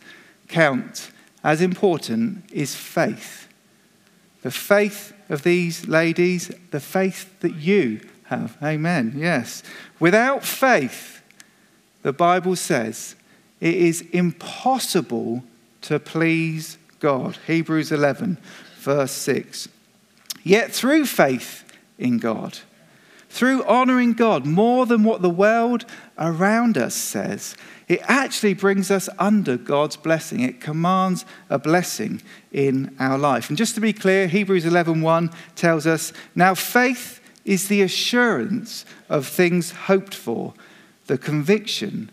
count 0.48 1.10
as 1.44 1.60
important 1.60 2.46
is 2.52 2.76
faith. 2.76 3.48
The 4.44 4.52
faith 4.52 5.12
of 5.30 5.42
these 5.42 5.88
ladies, 5.88 6.52
the 6.70 6.80
faith 6.80 7.40
that 7.40 7.56
you 7.56 8.02
have. 8.26 8.58
Amen. 8.62 9.14
Yes. 9.16 9.64
Without 10.00 10.44
faith, 10.44 11.17
the 12.08 12.14
Bible 12.14 12.56
says 12.56 13.18
it 13.60 13.74
is 13.74 14.00
impossible 14.14 15.44
to 15.82 16.00
please 16.00 16.78
God. 17.02 17.38
Hebrews 17.48 17.92
11, 17.92 18.38
verse 18.78 19.12
6. 19.12 19.68
Yet 20.42 20.72
through 20.72 21.06
faith 21.06 21.66
in 21.98 22.18
God, 22.18 22.60
through 23.28 23.66
honoring 23.66 24.14
God 24.14 24.46
more 24.46 24.86
than 24.86 25.04
what 25.04 25.22
the 25.22 25.30
world 25.30 25.84
around 26.18 26.78
us 26.78 26.96
says, 26.96 27.58
it 27.90 28.00
actually 28.04 28.54
brings 28.54 28.90
us 28.90 29.10
under 29.20 29.58
God's 29.58 29.98
blessing. 29.98 30.40
It 30.40 30.62
commands 30.62 31.26
a 31.50 31.60
blessing 31.60 32.22
in 32.54 32.96
our 33.02 33.18
life. 33.18 33.50
And 33.50 33.58
just 33.58 33.76
to 33.76 33.82
be 33.82 33.92
clear, 33.92 34.30
Hebrews 34.30 34.64
11:1 34.64 35.30
tells 35.58 35.86
us, 35.86 36.14
"Now 36.34 36.56
faith 36.56 37.20
is 37.44 37.68
the 37.68 37.82
assurance 37.82 38.86
of 39.10 39.28
things 39.28 39.72
hoped 39.72 40.16
for, 40.16 40.54
the 41.08 41.18
conviction 41.18 42.10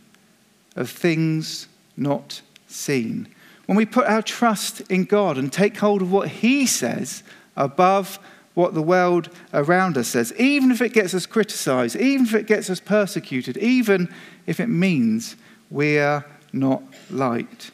of 0.76 0.90
things 0.90 1.68
not 1.96 2.40
seen. 2.66 3.28
When 3.66 3.76
we 3.76 3.87
put 3.87 4.07
our 4.07 4.22
trust 4.22 4.80
in 4.83 5.04
God 5.04 5.38
and 5.38 5.52
take 5.52 5.76
hold 5.76 6.02
of 6.02 6.12
what 6.12 6.28
He 6.28 6.66
says 6.66 7.22
above 7.57 8.18
what 8.54 8.74
the 8.74 8.83
world 8.83 9.30
around 9.52 9.98
us 9.98 10.09
says, 10.09 10.33
even 10.38 10.70
if 10.70 10.80
it 10.80 10.92
gets 10.92 11.12
us 11.12 11.26
criticized, 11.26 11.96
even 11.96 12.26
if 12.26 12.35
it 12.35 12.46
gets 12.46 12.70
us 12.70 12.80
persecuted, 12.80 13.57
even 13.57 14.12
if 14.46 14.61
it 14.61 14.68
means 14.68 15.37
we're 15.70 16.24
not 16.52 16.83
liked. 17.11 17.72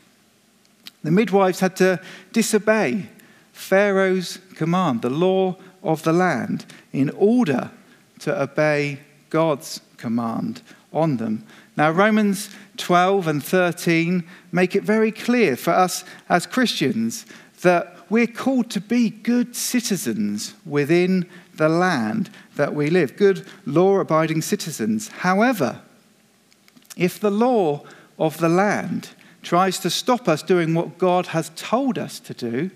The 1.02 1.10
midwives 1.10 1.60
had 1.60 1.76
to 1.76 2.00
disobey 2.32 3.06
Pharaoh's 3.52 4.38
command, 4.54 5.02
the 5.02 5.10
law 5.10 5.56
of 5.82 6.02
the 6.02 6.12
land, 6.12 6.64
in 6.92 7.10
order 7.10 7.70
to 8.20 8.42
obey 8.42 9.00
God's 9.28 9.80
command 9.96 10.62
on 10.92 11.16
them. 11.16 11.44
Now, 11.76 11.90
Romans 11.90 12.50
12 12.76 13.26
and 13.26 13.44
13 13.44 14.24
make 14.52 14.74
it 14.74 14.82
very 14.82 15.12
clear 15.12 15.56
for 15.56 15.70
us 15.70 16.04
as 16.28 16.46
Christians 16.46 17.26
that 17.62 17.96
we're 18.08 18.26
called 18.26 18.70
to 18.70 18.80
be 18.80 19.10
good 19.10 19.54
citizens 19.54 20.54
within 20.66 21.26
the 21.54 21.68
land 21.68 22.30
that 22.56 22.74
we 22.74 22.90
live, 22.90 23.16
good 23.16 23.46
law 23.66 23.98
abiding 23.98 24.42
citizens. 24.42 25.08
However, 25.08 25.80
if 26.96 27.20
the 27.20 27.30
law 27.30 27.82
of 28.18 28.38
the 28.38 28.48
land 28.48 29.10
tries 29.42 29.78
to 29.78 29.90
stop 29.90 30.28
us 30.28 30.42
doing 30.42 30.74
what 30.74 30.98
God 30.98 31.28
has 31.28 31.50
told 31.54 31.98
us 31.98 32.18
to 32.20 32.34
do, 32.34 32.70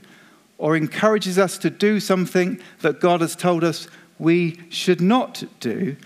or 0.59 0.77
encourages 0.77 1.39
us 1.39 1.59
to 1.59 1.71
do 1.71 2.01
something 2.01 2.61
that 2.81 3.01
God 3.01 3.21
has 3.21 3.35
told 3.35 3.65
us 3.65 3.89
we 4.19 4.61
should 4.71 5.01
not 5.01 5.43
do, 5.61 5.97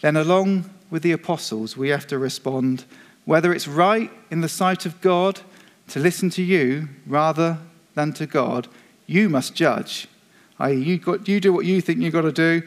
then 0.00 0.16
along 0.16 0.68
with 0.92 1.02
the 1.02 1.12
apostles, 1.12 1.74
we 1.74 1.88
have 1.88 2.06
to 2.06 2.18
respond 2.18 2.84
whether 3.24 3.50
it's 3.54 3.66
right 3.66 4.10
in 4.30 4.42
the 4.42 4.48
sight 4.48 4.84
of 4.84 5.00
God 5.00 5.40
to 5.88 5.98
listen 5.98 6.28
to 6.28 6.42
you 6.42 6.86
rather 7.06 7.56
than 7.94 8.12
to 8.12 8.26
God, 8.26 8.68
you 9.06 9.30
must 9.30 9.54
judge. 9.54 10.06
I.e., 10.58 10.74
you, 10.74 10.98
got, 10.98 11.26
you 11.26 11.40
do 11.40 11.50
what 11.50 11.64
you 11.64 11.80
think 11.80 12.00
you've 12.00 12.12
got 12.12 12.22
to 12.22 12.32
do, 12.32 12.62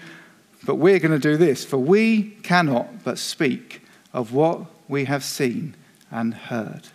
but 0.66 0.76
we're 0.76 0.98
going 0.98 1.12
to 1.12 1.20
do 1.20 1.38
this, 1.38 1.64
for 1.64 1.78
we 1.78 2.32
cannot 2.42 3.04
but 3.04 3.20
speak 3.20 3.84
of 4.12 4.34
what 4.34 4.62
we 4.88 5.06
have 5.06 5.24
seen 5.24 5.76
and 6.10 6.34
heard. 6.34 6.88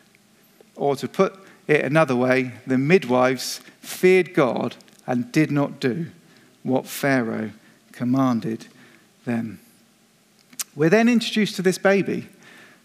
Or 0.75 0.97
to 0.97 1.07
put 1.07 1.39
it 1.69 1.85
another 1.85 2.17
way, 2.17 2.55
the 2.67 2.77
midwives 2.77 3.61
feared 3.79 4.35
God 4.35 4.75
and 5.07 5.31
did 5.31 5.53
not 5.53 5.79
do 5.79 6.07
what 6.65 6.87
Pharaoh 6.87 7.53
commanded 7.93 8.67
them. 9.25 9.61
We're 10.81 10.89
then 10.89 11.11
introduced 11.11 11.57
to 11.57 11.63
this 11.63 11.77
baby, 11.77 12.27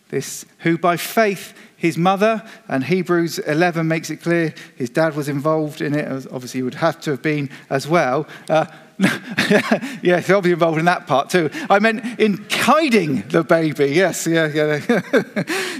this 0.09 0.45
who 0.59 0.77
by 0.77 0.97
faith 0.97 1.53
his 1.77 1.97
mother, 1.97 2.43
and 2.67 2.83
Hebrews 2.83 3.39
11 3.39 3.87
makes 3.87 4.09
it 4.09 4.17
clear 4.17 4.53
his 4.75 4.89
dad 4.89 5.15
was 5.15 5.29
involved 5.29 5.79
in 5.79 5.95
it. 5.95 6.05
Obviously, 6.29 6.57
he 6.57 6.63
would 6.63 6.73
have 6.73 6.99
to 6.99 7.11
have 7.11 7.21
been 7.21 7.49
as 7.69 7.87
well. 7.87 8.27
Uh, 8.49 8.65
yes, 8.99 10.29
obviously 10.29 10.51
involved 10.51 10.77
in 10.77 10.83
that 10.83 11.07
part 11.07 11.29
too. 11.29 11.49
I 11.69 11.79
meant 11.79 12.19
in 12.19 12.45
hiding 12.51 13.21
the 13.29 13.45
baby. 13.45 13.85
Yes, 13.93 14.27
yeah, 14.27 14.47
yeah. 14.47 14.81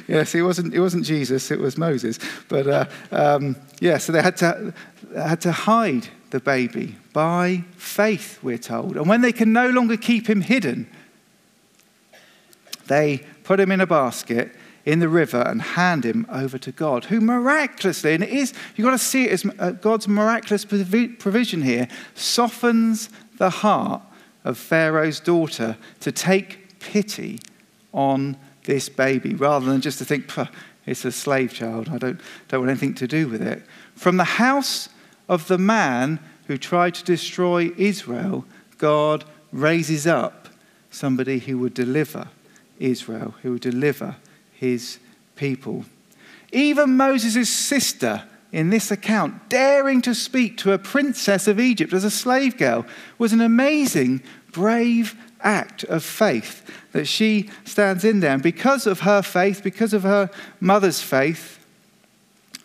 yes, 0.07 0.33
it 0.35 0.41
wasn't, 0.41 0.73
it 0.73 0.79
wasn't 0.79 1.03
Jesus, 1.03 1.51
it 1.51 1.59
was 1.59 1.77
Moses. 1.77 2.17
But 2.47 2.67
uh, 2.67 2.85
um, 3.11 3.57
yeah, 3.81 3.97
so 3.97 4.13
they 4.13 4.21
had 4.21 4.37
to, 4.37 4.73
had 5.13 5.41
to 5.41 5.51
hide 5.51 6.07
the 6.29 6.39
baby 6.39 6.95
by 7.11 7.65
faith, 7.75 8.39
we're 8.41 8.57
told. 8.57 8.95
And 8.95 9.09
when 9.09 9.19
they 9.19 9.33
can 9.33 9.51
no 9.51 9.69
longer 9.69 9.97
keep 9.97 10.29
him 10.29 10.39
hidden, 10.39 10.87
they 12.87 13.23
put 13.43 13.59
him 13.59 13.71
in 13.71 13.81
a 13.81 13.87
basket 13.87 14.55
in 14.85 14.99
the 14.99 15.09
river 15.09 15.41
and 15.41 15.61
hand 15.61 16.05
him 16.05 16.25
over 16.31 16.57
to 16.59 16.71
God, 16.71 17.05
who 17.05 17.19
miraculously, 17.19 18.13
and 18.13 18.23
it 18.23 18.29
is, 18.29 18.53
you've 18.75 18.85
got 18.85 18.91
to 18.91 18.97
see 18.97 19.25
it 19.25 19.31
as 19.31 19.45
uh, 19.57 19.71
God's 19.71 20.07
miraculous 20.07 20.63
provision 20.63 21.61
here, 21.63 21.87
softens 22.13 23.09
the 23.37 23.49
heart 23.49 24.03
of 24.43 24.57
Pharaoh's 24.57 25.19
daughter 25.19 25.75
to 26.01 26.11
take 26.11 26.79
pity 26.79 27.39
on 27.93 28.37
this 28.65 28.89
baby 28.89 29.33
rather 29.33 29.65
than 29.65 29.81
just 29.81 29.97
to 29.97 30.05
think, 30.05 30.31
it's 30.85 31.03
a 31.03 31.11
slave 31.11 31.51
child, 31.51 31.89
I 31.89 31.97
don't, 31.97 32.21
don't 32.47 32.61
want 32.61 32.69
anything 32.69 32.93
to 32.95 33.07
do 33.07 33.27
with 33.27 33.41
it. 33.41 33.63
From 33.95 34.17
the 34.17 34.23
house 34.23 34.89
of 35.27 35.47
the 35.47 35.57
man 35.57 36.19
who 36.45 36.59
tried 36.59 36.93
to 36.95 37.03
destroy 37.03 37.71
Israel, 37.75 38.45
God 38.77 39.25
raises 39.51 40.05
up 40.05 40.47
somebody 40.91 41.39
who 41.39 41.57
would 41.57 41.73
deliver 41.73 42.27
Israel, 42.79 43.35
who 43.41 43.51
will 43.51 43.57
deliver 43.57 44.15
his 44.53 44.99
people. 45.35 45.85
Even 46.51 46.97
Moses' 46.97 47.49
sister 47.49 48.23
in 48.51 48.69
this 48.69 48.89
account, 48.91 49.49
daring 49.49 50.01
to 50.01 50.15
speak 50.15 50.57
to 50.57 50.71
a 50.71 50.77
princess 50.77 51.47
of 51.47 51.59
Egypt 51.59 51.91
as 51.91 52.03
a 52.03 52.11
slave 52.11 52.57
girl, 52.57 52.85
was 53.17 53.33
an 53.33 53.41
amazing, 53.41 54.23
brave 54.51 55.15
act 55.41 55.83
of 55.85 56.03
faith 56.03 56.69
that 56.93 57.05
she 57.05 57.49
stands 57.65 58.05
in 58.05 58.21
there. 58.21 58.33
And 58.33 58.43
because 58.43 58.87
of 58.87 59.01
her 59.01 59.21
faith, 59.21 59.61
because 59.63 59.93
of 59.93 60.03
her 60.03 60.29
mother's 60.61 61.01
faith, 61.01 61.59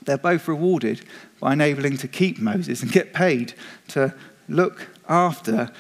they're 0.05 0.17
both 0.17 0.47
rewarded 0.47 1.05
by 1.41 1.53
enabling 1.53 1.97
to 1.99 2.09
keep 2.09 2.39
Moses 2.39 2.83
and 2.83 2.93
get 2.93 3.13
paid 3.13 3.55
to 3.89 4.15
look 4.49 4.89
after 5.09 5.71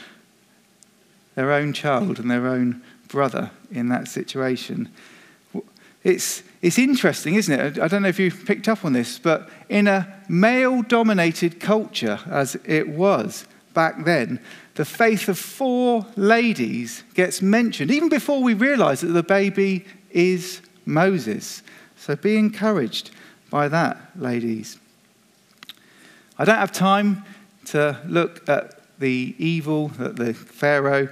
their 1.36 1.52
own 1.52 1.72
child 1.72 2.18
and 2.18 2.30
their 2.30 2.48
own 2.48 2.82
brother 3.11 3.51
in 3.70 3.88
that 3.88 4.09
situation. 4.09 4.88
It's, 6.03 6.42
it's 6.62 6.79
interesting, 6.79 7.35
isn't 7.35 7.61
it? 7.61 7.79
I 7.79 7.88
don't 7.88 8.03
know 8.03 8.09
if 8.09 8.18
you 8.18 8.31
picked 8.31 8.68
up 8.68 8.85
on 8.85 8.92
this, 8.92 9.18
but 9.18 9.51
in 9.68 9.87
a 9.87 10.23
male 10.29 10.83
dominated 10.83 11.61
culture, 11.61 12.18
as 12.31 12.57
it 12.64 12.88
was 12.88 13.46
back 13.75 14.05
then, 14.05 14.40
the 14.75 14.85
faith 14.85 15.29
of 15.29 15.38
four 15.38 16.07
ladies 16.16 17.05
gets 17.14 17.42
mentioned, 17.42 17.90
even 17.90 18.09
before 18.09 18.42
we 18.42 18.55
realize 18.55 19.03
that 19.03 19.09
the 19.09 19.23
baby 19.23 19.85
is 20.11 20.62
Moses. 20.87 21.62
So 21.96 22.16
be 22.16 22.37
encouraged 22.37 23.11
by 23.51 23.68
that, 23.68 23.99
ladies. 24.16 24.79
I 26.38 26.44
don't 26.46 26.57
have 26.57 26.73
time 26.73 27.25
to 27.66 28.01
look 28.07 28.49
at 28.49 28.81
the 28.99 29.35
evil 29.38 29.88
that 29.88 30.16
the 30.16 30.33
Pharaoh 30.33 31.09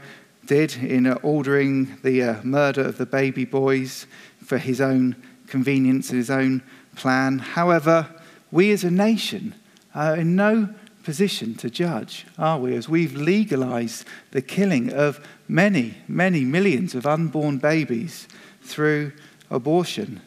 did 0.49 0.77
in 0.77 1.07
ordering 1.23 1.97
the 2.03 2.23
uh, 2.23 2.43
murder 2.43 2.81
of 2.81 2.99
the 2.99 3.07
baby 3.07 3.45
boys 3.45 4.07
for 4.45 4.59
his 4.59 4.81
own 4.81 5.15
convenience 5.47 6.11
and 6.11 6.19
his 6.19 6.31
own 6.31 6.63
plan. 6.97 7.39
However, 7.39 8.09
we 8.51 8.73
as 8.73 8.83
a 8.83 8.91
nation 8.91 9.55
are 9.95 10.17
in 10.17 10.35
no 10.35 10.71
position 11.05 11.55
to 11.55 11.71
judge, 11.71 12.27
are 12.39 12.59
we? 12.59 12.75
As 12.75 12.89
we've 12.89 13.15
legalized 13.15 14.07
the 14.31 14.43
killing 14.43 14.93
of 14.93 15.25
many, 15.49 15.95
many 16.09 16.45
millions 16.45 16.95
of 16.95 17.07
unborn 17.07 17.59
babies 17.59 18.27
through 18.63 19.13
abortion. 19.51 20.21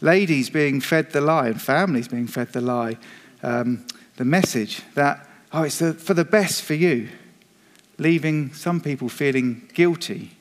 Ladies 0.00 0.50
being 0.50 0.80
fed 0.80 1.12
the 1.12 1.20
lie 1.20 1.48
and 1.48 1.60
families 1.60 2.08
being 2.08 2.26
fed 2.26 2.52
the 2.52 2.60
lie, 2.60 2.96
um, 3.42 3.86
the 4.16 4.24
message 4.24 4.82
that, 4.94 5.28
oh, 5.52 5.62
it's 5.62 5.78
the, 5.78 5.94
for 5.94 6.14
the 6.14 6.24
best 6.24 6.62
for 6.62 6.74
you, 6.74 7.08
leaving 8.02 8.52
some 8.52 8.80
people 8.80 9.08
feeling 9.08 9.68
guilty, 9.74 10.32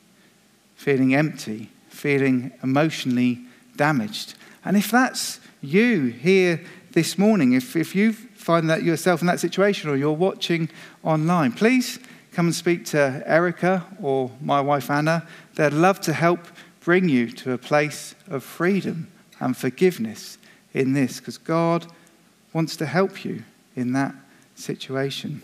feeling 0.75 1.13
empty, 1.13 1.69
feeling 1.89 2.51
emotionally 2.63 3.39
damaged. 3.75 4.33
And 4.65 4.75
if 4.75 4.91
that's 4.91 5.39
you 5.61 6.07
here 6.07 6.61
this 6.91 7.17
morning, 7.17 7.53
if, 7.53 7.75
if 7.75 7.95
you 7.95 8.13
find 8.13 8.69
that 8.69 8.83
yourself 8.83 9.21
in 9.21 9.27
that 9.27 9.39
situation 9.39 9.89
or 9.89 9.95
you're 9.95 10.11
watching 10.11 10.69
online, 11.03 11.51
please 11.51 11.99
come 12.31 12.47
and 12.47 12.55
speak 12.55 12.85
to 12.85 13.23
Erica 13.25 13.85
or 14.01 14.31
my 14.41 14.59
wife 14.59 14.89
Anna. 14.89 15.27
They'd 15.55 15.73
love 15.73 16.01
to 16.01 16.13
help 16.13 16.39
bring 16.79 17.07
you 17.07 17.31
to 17.31 17.51
a 17.51 17.57
place 17.57 18.15
of 18.27 18.43
freedom 18.43 19.07
and 19.39 19.55
forgiveness 19.55 20.37
in 20.73 20.93
this 20.93 21.19
because 21.19 21.37
God 21.37 21.85
wants 22.53 22.75
to 22.77 22.85
help 22.85 23.23
you 23.23 23.43
in 23.75 23.93
that 23.93 24.15
situation. 24.55 25.41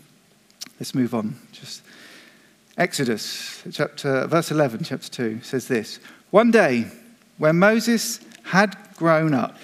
Let's 0.78 0.94
move 0.94 1.14
on. 1.14 1.36
Just 1.52 1.82
Exodus 2.78 3.60
chapter 3.72 4.28
verse 4.28 4.52
11 4.52 4.84
chapter 4.84 5.10
2 5.10 5.40
says 5.42 5.66
this 5.66 5.98
one 6.30 6.52
day, 6.52 6.86
when 7.36 7.58
Moses 7.58 8.20
had 8.44 8.76
grown 8.94 9.34
up, 9.34 9.56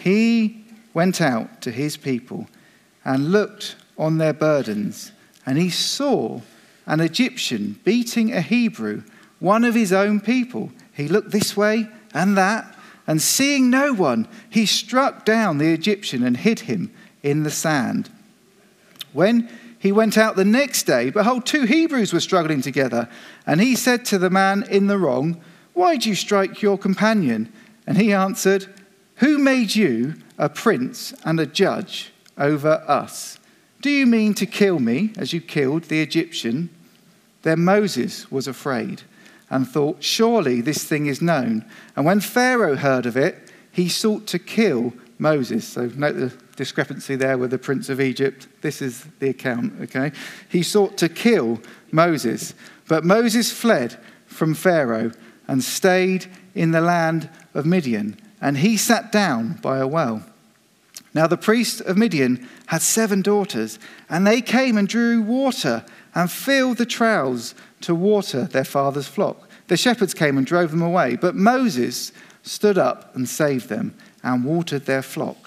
he 0.00 0.64
went 0.94 1.20
out 1.20 1.60
to 1.62 1.72
his 1.72 1.96
people 1.96 2.46
and 3.04 3.32
looked 3.32 3.74
on 3.98 4.18
their 4.18 4.32
burdens, 4.32 5.10
and 5.44 5.58
he 5.58 5.70
saw 5.70 6.40
an 6.86 7.00
Egyptian 7.00 7.80
beating 7.82 8.32
a 8.32 8.40
Hebrew, 8.40 9.02
one 9.40 9.64
of 9.64 9.74
his 9.74 9.92
own 9.92 10.20
people. 10.20 10.70
He 10.92 11.08
looked 11.08 11.32
this 11.32 11.56
way 11.56 11.88
and 12.14 12.36
that, 12.36 12.76
and 13.08 13.20
seeing 13.20 13.70
no 13.70 13.92
one, 13.92 14.28
he 14.48 14.66
struck 14.66 15.24
down 15.24 15.58
the 15.58 15.72
Egyptian 15.72 16.22
and 16.22 16.36
hid 16.36 16.60
him 16.60 16.92
in 17.24 17.42
the 17.42 17.50
sand. 17.50 18.08
When 19.12 19.48
he 19.78 19.92
went 19.92 20.16
out 20.16 20.36
the 20.36 20.44
next 20.44 20.84
day, 20.84 21.10
behold, 21.10 21.46
two 21.46 21.64
Hebrews 21.64 22.12
were 22.12 22.20
struggling 22.20 22.62
together, 22.62 23.08
and 23.46 23.60
he 23.60 23.76
said 23.76 24.04
to 24.06 24.18
the 24.18 24.30
man 24.30 24.64
in 24.70 24.86
the 24.86 24.98
wrong, 24.98 25.40
why 25.76 25.98
do 25.98 26.08
you 26.08 26.14
strike 26.14 26.62
your 26.62 26.78
companion? 26.78 27.52
And 27.86 27.98
he 27.98 28.10
answered, 28.14 28.66
Who 29.16 29.36
made 29.36 29.76
you 29.76 30.14
a 30.38 30.48
prince 30.48 31.12
and 31.22 31.38
a 31.38 31.44
judge 31.44 32.12
over 32.38 32.82
us? 32.88 33.38
Do 33.82 33.90
you 33.90 34.06
mean 34.06 34.32
to 34.34 34.46
kill 34.46 34.78
me 34.78 35.12
as 35.18 35.34
you 35.34 35.42
killed 35.42 35.84
the 35.84 36.00
Egyptian? 36.00 36.70
Then 37.42 37.62
Moses 37.62 38.32
was 38.32 38.48
afraid 38.48 39.02
and 39.50 39.68
thought, 39.68 40.02
Surely 40.02 40.62
this 40.62 40.82
thing 40.82 41.08
is 41.08 41.20
known. 41.20 41.62
And 41.94 42.06
when 42.06 42.20
Pharaoh 42.20 42.76
heard 42.76 43.04
of 43.04 43.14
it, 43.14 43.52
he 43.70 43.90
sought 43.90 44.26
to 44.28 44.38
kill 44.38 44.94
Moses. 45.18 45.68
So 45.68 45.90
note 45.94 46.16
the 46.16 46.32
discrepancy 46.56 47.14
there 47.14 47.38
with 47.38 47.50
the 47.50 47.58
prince 47.58 47.88
of 47.88 48.00
Egypt. 48.00 48.48
This 48.62 48.82
is 48.82 49.06
the 49.18 49.28
account, 49.28 49.74
okay? 49.82 50.12
He 50.48 50.62
sought 50.62 50.96
to 50.98 51.08
kill 51.08 51.60
Moses. 51.92 52.54
But 52.88 53.04
Moses 53.04 53.52
fled 53.52 53.98
from 54.26 54.54
Pharaoh 54.54 55.12
and 55.46 55.62
stayed 55.62 56.26
in 56.54 56.72
the 56.72 56.80
land 56.80 57.28
of 57.54 57.66
Midian, 57.66 58.18
and 58.40 58.58
he 58.58 58.76
sat 58.76 59.12
down 59.12 59.54
by 59.62 59.78
a 59.78 59.86
well. 59.86 60.22
Now 61.14 61.26
the 61.26 61.36
priest 61.36 61.80
of 61.82 61.96
Midian 61.96 62.48
had 62.66 62.82
seven 62.82 63.22
daughters, 63.22 63.78
and 64.08 64.26
they 64.26 64.40
came 64.40 64.76
and 64.76 64.88
drew 64.88 65.22
water 65.22 65.84
and 66.14 66.30
filled 66.30 66.78
the 66.78 66.86
troughs 66.86 67.54
to 67.82 67.94
water 67.94 68.44
their 68.44 68.64
father's 68.64 69.08
flock. 69.08 69.48
The 69.68 69.76
shepherds 69.76 70.14
came 70.14 70.36
and 70.36 70.46
drove 70.46 70.70
them 70.70 70.82
away, 70.82 71.16
but 71.16 71.34
Moses 71.34 72.12
stood 72.42 72.78
up 72.78 73.14
and 73.14 73.28
saved 73.28 73.68
them 73.68 73.94
and 74.22 74.44
watered 74.44 74.86
their 74.86 75.02
flock. 75.02 75.45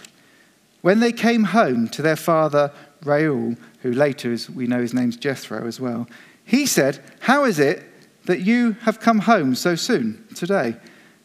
When 0.81 0.99
they 0.99 1.11
came 1.11 1.45
home 1.45 1.87
to 1.89 2.01
their 2.01 2.15
father 2.15 2.71
Reuel, 3.03 3.55
who 3.81 3.91
later, 3.91 4.31
as 4.31 4.49
we 4.49 4.67
know 4.67 4.81
his 4.81 4.93
name's 4.93 5.17
Jethro 5.17 5.67
as 5.67 5.79
well, 5.79 6.07
he 6.45 6.65
said, 6.65 6.99
How 7.21 7.45
is 7.45 7.59
it 7.59 7.83
that 8.25 8.41
you 8.41 8.73
have 8.81 8.99
come 8.99 9.19
home 9.19 9.55
so 9.55 9.75
soon 9.75 10.25
today? 10.35 10.75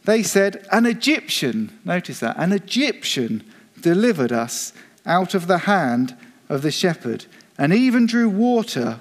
They 0.03 0.23
said, 0.23 0.67
An 0.71 0.85
Egyptian, 0.85 1.77
notice 1.83 2.19
that, 2.19 2.37
an 2.37 2.53
Egyptian 2.53 3.43
delivered 3.79 4.31
us 4.31 4.73
out 5.05 5.33
of 5.33 5.47
the 5.47 5.59
hand 5.59 6.15
of 6.49 6.61
the 6.61 6.71
shepherd, 6.71 7.25
and 7.57 7.73
even 7.73 8.05
drew 8.05 8.29
water 8.29 8.99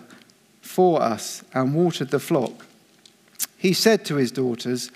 for 0.60 1.02
us 1.02 1.42
and 1.52 1.74
watered 1.74 2.10
the 2.10 2.18
flock. 2.20 2.66
He 3.56 3.72
said 3.72 4.04
to 4.06 4.16
his 4.16 4.32
daughters, 4.32 4.90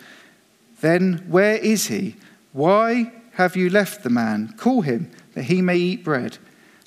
Then 0.81 1.25
where 1.29 1.57
is 1.57 1.87
he? 1.87 2.17
Why 2.53 3.13
have 3.33 3.57
you 3.57 3.71
left 3.71 4.03
the 4.03 4.11
man? 4.11 4.55
Call 4.57 4.83
him, 4.83 5.11
that 5.39 5.45
he 5.45 5.63
may 5.63 5.77
eat 5.77 6.03
bread. 6.03 6.37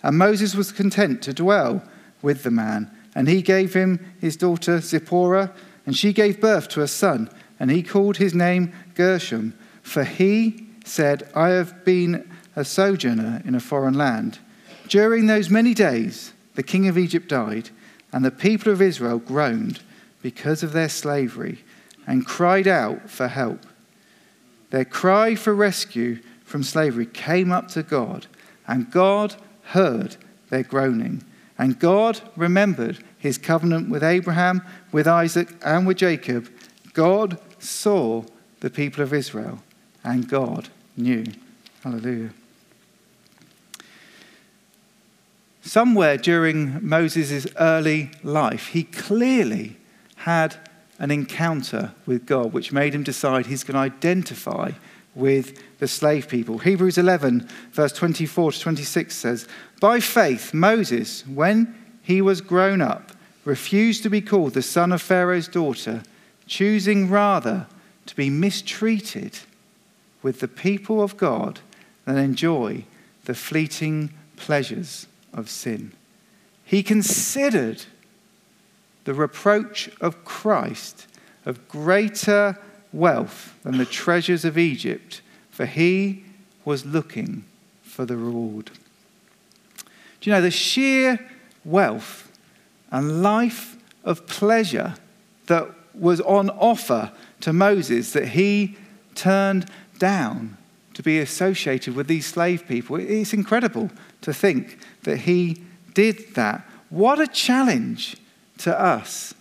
And 0.04 0.18
Moses 0.18 0.56
was 0.56 0.74
content 0.74 1.22
to 1.22 1.34
dwell 1.34 1.82
with 2.22 2.44
the 2.44 2.52
man. 2.52 2.92
And 3.16 3.30
he 3.30 3.42
gave 3.42 3.74
him 3.74 4.14
his 4.20 4.36
daughter 4.36 4.82
Zipporah, 4.82 5.54
and 5.86 5.96
she 5.96 6.12
gave 6.12 6.42
birth 6.42 6.68
to 6.70 6.82
a 6.82 6.88
son, 6.88 7.30
and 7.62 7.72
he 7.72 7.82
called 7.82 8.18
his 8.18 8.34
name 8.34 8.74
Gershom. 8.94 9.54
For 9.82 10.04
he 10.04 10.68
said, 10.84 11.30
I 11.34 11.52
have 11.52 11.86
been 11.86 12.30
a 12.54 12.66
sojourner 12.66 13.42
in 13.46 13.56
a 13.56 13.62
foreign 13.62 13.94
land. 13.94 14.40
During 14.90 15.28
those 15.28 15.50
many 15.50 15.74
days, 15.74 16.34
the 16.56 16.64
king 16.64 16.90
of 16.90 16.98
Egypt 16.98 17.30
died, 17.30 17.70
and 18.12 18.26
the 18.26 18.32
people 18.32 18.70
of 18.70 18.82
Israel 18.82 19.20
groaned 19.20 19.80
because 20.22 20.62
of 20.62 20.74
their 20.74 20.90
slavery 20.90 21.64
and 22.06 22.26
cried 22.26 22.68
out 22.68 23.10
for 23.10 23.30
help. 23.30 23.66
Their 24.72 24.84
cry 24.84 25.36
for 25.36 25.56
rescue 25.56 26.20
from 26.44 26.64
slavery 26.64 27.06
came 27.06 27.50
up 27.50 27.70
to 27.70 27.82
God, 27.82 28.28
and 28.72 28.90
God 28.90 29.36
heard 29.64 30.16
their 30.50 30.64
groaning. 30.64 31.24
And 31.58 31.78
God 31.78 32.22
remembered 32.38 33.04
his 33.18 33.38
covenant 33.38 33.90
with 33.90 34.02
Abraham, 34.02 34.62
with 34.94 35.10
Isaac, 35.10 35.50
and 35.62 35.86
with 35.86 35.98
Jacob. 35.98 36.50
God 36.94 37.38
saw 37.60 38.24
the 38.62 38.70
people 38.70 39.04
of 39.04 39.14
Israel, 39.14 39.60
and 40.06 40.30
God 40.30 40.70
knew. 40.96 41.26
Hallelujah. 41.84 42.30
Somewhere 45.62 46.16
during 46.16 46.88
Moses' 46.88 47.48
early 47.60 48.12
life, 48.24 48.68
he 48.68 48.84
clearly 48.84 49.76
had 50.16 50.56
an 50.98 51.12
encounter 51.12 51.92
with 52.06 52.26
God, 52.26 52.54
which 52.54 52.72
made 52.72 52.96
him 52.96 53.04
decide 53.04 53.48
he's 53.48 53.66
going 53.66 53.76
to 53.76 53.96
identify 53.96 54.72
with 55.16 55.62
the 55.80 55.88
slave 55.88 56.28
people. 56.28 56.60
Hebrews 56.60 56.98
11, 56.98 57.48
verse 57.72 57.92
24 57.94 58.54
to 58.54 58.60
26 58.60 59.16
says, 59.16 59.48
By 59.80 60.00
faith, 60.00 60.54
Moses, 60.54 61.26
when 61.28 61.76
he 62.02 62.22
was 62.22 62.42
grown 62.42 62.82
up, 62.82 63.12
refused 63.44 64.04
to 64.04 64.10
be 64.10 64.22
called 64.22 64.54
the 64.54 64.62
son 64.62 64.92
of 64.92 65.02
Pharaoh's 65.02 65.48
daughter, 65.48 66.04
choosing 66.46 67.10
rather 67.10 67.68
to 68.06 68.16
be 68.16 68.30
mistreated 68.30 69.40
with 70.22 70.40
the 70.40 70.48
people 70.48 71.02
of 71.02 71.18
God 71.18 71.60
than 72.06 72.18
enjoy 72.18 72.86
the 73.26 73.34
fleeting 73.34 74.12
pleasures 74.36 75.08
of 75.34 75.50
sin. 75.50 75.94
He 76.64 76.84
considered 76.84 77.84
the 79.04 79.14
reproach 79.14 79.90
of 80.00 80.24
Christ 80.24 81.08
of 81.46 81.68
greater 81.68 82.58
wealth 82.94 83.58
than 83.64 83.78
the 83.78 83.86
treasures 83.86 84.46
of 84.46 84.58
Egypt, 84.58 85.22
for 85.50 85.66
he 85.66 86.24
was 86.66 86.86
looking 86.86 87.44
for 87.82 88.06
the 88.06 88.18
reward. 88.18 88.72
Do 90.20 90.30
you 90.30 90.36
know 90.36 90.42
the 90.42 90.52
sheer 90.52 91.20
wealth 91.66 92.32
and 92.92 93.24
life 93.24 93.76
of 94.04 94.28
pleasure 94.28 94.96
that 95.48 95.70
was 95.94 96.22
on 96.22 96.50
offer 96.52 97.12
to 97.42 97.54
Moses 97.54 98.14
that 98.14 98.30
he 98.30 98.78
turned 99.16 99.70
down 100.00 100.58
to 100.94 101.04
be 101.04 101.20
associated 101.20 101.96
with 101.96 102.08
these 102.08 102.26
slave 102.26 102.68
people? 102.68 102.98
It's 102.98 103.34
incredible 103.34 103.90
to 104.22 104.34
think 104.34 104.78
that 105.04 105.18
he 105.18 105.64
did 105.94 106.36
that. 106.36 106.68
What 106.90 107.20
a 107.20 107.28
challenge 107.28 108.18
to 108.60 108.80
us 108.80 109.34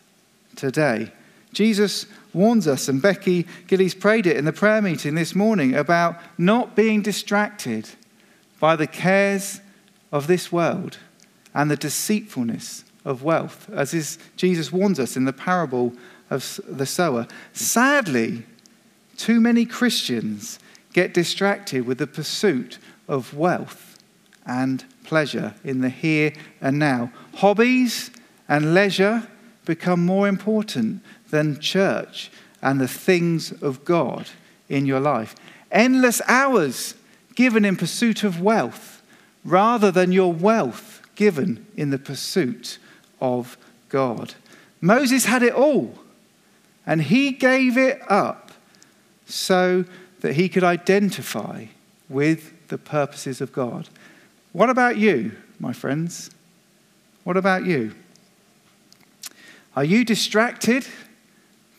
today. 0.57 1.13
Jesus 1.53 2.07
warns 2.33 2.67
us, 2.67 2.89
and 2.89 3.01
Becky 3.01 3.47
Gillies 3.67 3.95
prayed 3.95 4.27
it 4.27 4.37
in 4.37 4.45
the 4.45 4.53
prayer 4.53 4.83
meeting 4.83 5.15
this 5.15 5.35
morning 5.35 5.75
about 5.75 6.21
not 6.39 6.77
being 6.77 7.03
distracted 7.03 7.89
by 8.59 8.77
the 8.77 8.87
cares 8.87 9.61
of 10.13 10.27
this 10.27 10.53
world 10.53 10.99
and 11.55 11.71
the 11.71 11.77
deceitfulness 11.77 12.85
of 13.05 13.23
wealth, 13.23 13.69
as 13.71 13.95
is, 13.95 14.19
Jesus 14.37 14.71
warns 14.71 15.01
us 15.01 15.17
in 15.17 15.25
the 15.25 15.33
parable 15.33 15.93
of 16.29 16.61
the 16.69 16.87
sower. 16.87 17.27
Sadly, 17.53 18.45
too 19.17 19.41
many 19.41 19.65
Christians 19.65 20.59
get 20.93 21.15
distracted 21.15 21.87
with 21.87 21.99
the 21.99 22.07
pursuit 22.07 22.79
of 23.09 23.35
wealth 23.35 23.99
and 24.47 24.85
pleasure 25.05 25.55
in 25.65 25.81
the 25.81 25.89
here 25.89 26.33
and 26.61 26.79
now. 26.79 27.13
Hobbies 27.37 28.11
and 28.49 28.75
leisure 28.75 29.29
become 29.65 30.05
more 30.05 30.27
important 30.29 31.03
than 31.31 31.61
church 31.61 32.31
and 32.63 32.81
the 32.81 32.89
things 32.89 33.53
of 33.63 33.85
God 33.85 34.29
in 34.69 34.87
your 34.87 35.01
life. 35.01 35.35
Endless 35.71 36.21
hours 36.27 36.95
given 37.35 37.65
in 37.65 37.77
pursuit 37.77 38.25
of 38.25 38.41
wealth 38.41 39.03
rather 39.45 39.91
than 39.91 40.13
your 40.13 40.33
wealth 40.33 41.03
given 41.15 41.67
in 41.77 41.91
the 41.91 41.99
pursuit 41.99 42.79
of 43.21 43.57
God. 43.89 44.35
Moses 44.81 45.27
had 45.27 45.43
it 45.43 45.53
all, 45.53 45.99
and 46.87 47.03
he 47.03 47.33
gave 47.33 47.77
it 47.77 48.01
up 48.11 48.53
so 49.27 49.85
that 50.21 50.35
he 50.35 50.49
could 50.49 50.65
identify 50.65 51.67
with 52.09 52.69
the 52.69 52.79
purposes 52.79 53.41
of 53.41 53.53
God. 53.53 53.89
What 54.53 54.71
about 54.71 54.97
you, 54.97 55.33
my 55.59 55.73
friends? 55.73 56.31
What 57.25 57.37
about 57.37 57.65
you? 57.65 57.95
Are 59.77 59.85
you 59.85 60.05
distracted 60.05 60.87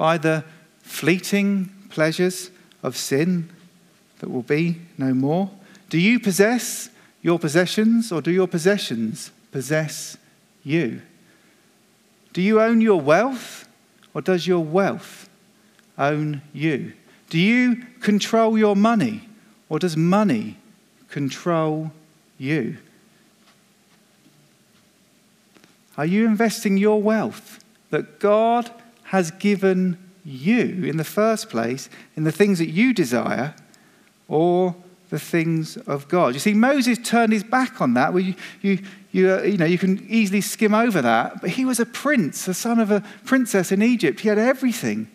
by 0.02 0.18
the 0.18 0.44
fleeting 0.80 1.70
pleasures 1.92 2.50
of 2.82 2.98
sin 2.98 3.48
that 4.18 4.32
will 4.32 4.42
be 4.42 4.82
no 4.98 5.14
more? 5.14 5.52
Do 5.92 6.00
you 6.00 6.20
possess 6.20 6.90
your 7.22 7.38
possessions, 7.38 8.12
or 8.12 8.20
do 8.20 8.32
your 8.32 8.48
possessions 8.48 9.30
possess 9.52 10.18
you? 10.64 11.04
Do 12.34 12.42
you 12.42 12.60
own 12.60 12.82
your 12.82 13.00
wealth, 13.00 13.68
or 14.16 14.24
does 14.24 14.48
your 14.48 14.62
wealth 14.62 15.30
own 16.00 16.42
you? 16.52 16.94
Do 17.30 17.38
you 17.38 17.86
control 18.00 18.58
your 18.58 18.76
money, 18.76 19.30
or 19.70 19.78
does 19.78 19.96
money 19.96 20.58
control 21.10 21.92
you? 22.40 22.78
Are 25.96 26.08
you 26.08 26.26
investing 26.26 26.78
your 26.78 27.00
wealth 27.00 27.64
that 27.92 28.20
God 28.20 28.72
has 29.12 29.30
given 29.32 29.98
you 30.24 30.86
in 30.86 30.96
the 30.96 31.04
first 31.04 31.50
place 31.50 31.90
in 32.16 32.24
the 32.24 32.32
things 32.32 32.60
that 32.60 32.70
you 32.70 32.94
desire 32.94 33.54
or 34.30 34.74
the 35.10 35.20
things 35.20 35.76
of 35.76 36.08
God. 36.08 36.34
You 36.34 36.40
see, 36.40 36.54
Moses 36.54 36.98
turned 36.98 37.34
his 37.34 37.44
back 37.44 37.82
on 37.82 37.94
that. 37.96 38.14
Well, 38.14 38.24
you, 38.24 38.36
you, 38.62 38.80
you, 39.12 39.34
uh, 39.34 39.42
you, 39.42 39.58
know, 39.58 39.66
you 39.66 39.78
can 39.78 40.08
easily 40.08 40.40
skim 40.40 40.74
over 40.74 41.02
that. 41.02 41.42
But 41.42 41.50
he 41.50 41.66
was 41.66 41.78
a 41.78 41.86
prince, 41.86 42.46
the 42.46 42.54
son 42.54 42.80
of 42.80 42.90
a 42.90 43.04
princess 43.26 43.74
in 43.74 43.82
Egypt. 43.82 44.22
He 44.22 44.30
had 44.30 44.38
everything 44.38 45.12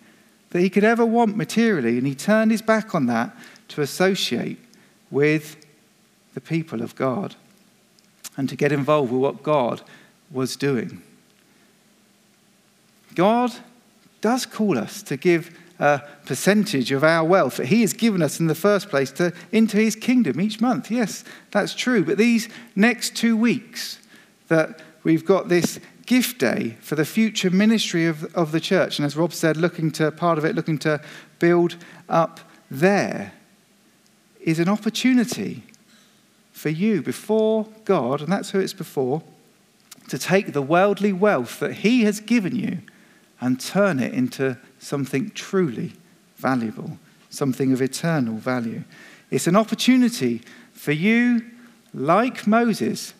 that 0.50 0.60
he 0.60 0.68
could 0.68 0.84
ever 0.84 1.06
want 1.06 1.34
materially, 1.34 1.96
and 1.96 2.06
he 2.06 2.14
turned 2.14 2.50
his 2.50 2.60
back 2.60 2.94
on 2.94 3.06
that 3.06 3.34
to 3.68 3.80
associate 3.80 4.58
with 5.10 5.56
the 6.34 6.42
people 6.42 6.82
of 6.82 6.94
God 6.96 7.34
and 8.36 8.46
to 8.50 8.56
get 8.56 8.72
involved 8.72 9.10
with 9.10 9.22
what 9.22 9.42
God 9.42 9.80
was 10.30 10.54
doing. 10.54 11.02
God 13.14 13.54
does 14.26 14.44
call 14.44 14.76
us 14.76 15.04
to 15.04 15.16
give 15.16 15.56
a 15.78 16.02
percentage 16.24 16.90
of 16.90 17.04
our 17.04 17.24
wealth 17.24 17.58
that 17.58 17.66
He 17.66 17.82
has 17.82 17.92
given 17.92 18.22
us 18.22 18.40
in 18.40 18.48
the 18.48 18.56
first 18.56 18.88
place 18.88 19.12
to, 19.12 19.32
into 19.52 19.76
His 19.76 19.94
kingdom 19.94 20.40
each 20.40 20.60
month. 20.60 20.90
Yes, 20.90 21.22
that's 21.52 21.76
true. 21.76 22.04
But 22.04 22.18
these 22.18 22.48
next 22.74 23.14
two 23.14 23.36
weeks 23.36 24.00
that 24.48 24.80
we've 25.04 25.24
got 25.24 25.48
this 25.48 25.78
gift 26.06 26.40
day 26.40 26.76
for 26.80 26.96
the 26.96 27.04
future 27.04 27.50
ministry 27.50 28.04
of, 28.04 28.24
of 28.34 28.50
the 28.50 28.58
church, 28.58 28.98
and 28.98 29.06
as 29.06 29.16
Rob 29.16 29.32
said, 29.32 29.56
looking 29.56 29.92
to 29.92 30.10
part 30.10 30.38
of 30.38 30.44
it, 30.44 30.56
looking 30.56 30.78
to 30.78 31.00
build 31.38 31.76
up 32.08 32.40
there, 32.68 33.32
is 34.40 34.58
an 34.58 34.68
opportunity 34.68 35.62
for 36.50 36.70
you 36.70 37.00
before 37.00 37.68
God, 37.84 38.22
and 38.22 38.32
that's 38.32 38.50
who 38.50 38.58
it's 38.58 38.72
before, 38.72 39.22
to 40.08 40.18
take 40.18 40.52
the 40.52 40.62
worldly 40.62 41.12
wealth 41.12 41.60
that 41.60 41.74
He 41.74 42.02
has 42.02 42.18
given 42.18 42.56
you 42.56 42.78
and 43.40 43.60
turn 43.60 44.00
it 44.00 44.14
into 44.14 44.56
something 44.78 45.30
truly 45.30 45.92
valuable, 46.36 46.98
something 47.30 47.72
of 47.72 47.82
eternal 47.82 48.36
value. 48.36 48.82
It's 49.30 49.46
an 49.46 49.56
opportunity 49.56 50.42
for 50.72 50.92
you, 50.92 51.44
like 51.92 52.46
Moses, 52.46 53.14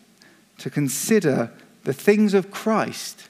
to 0.59 0.69
consider 0.69 1.51
the 1.83 1.93
things 1.93 2.33
of 2.33 2.51
Christ 2.51 3.29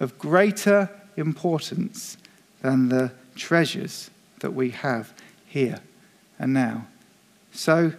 of 0.00 0.18
greater 0.18 0.90
importance 1.16 2.16
than 2.60 2.88
the 2.88 3.12
treasures 3.36 4.10
that 4.40 4.52
we 4.52 4.70
have 4.70 5.12
here 5.46 5.80
and 6.38 6.52
now. 6.52 6.86
So, 7.52 7.92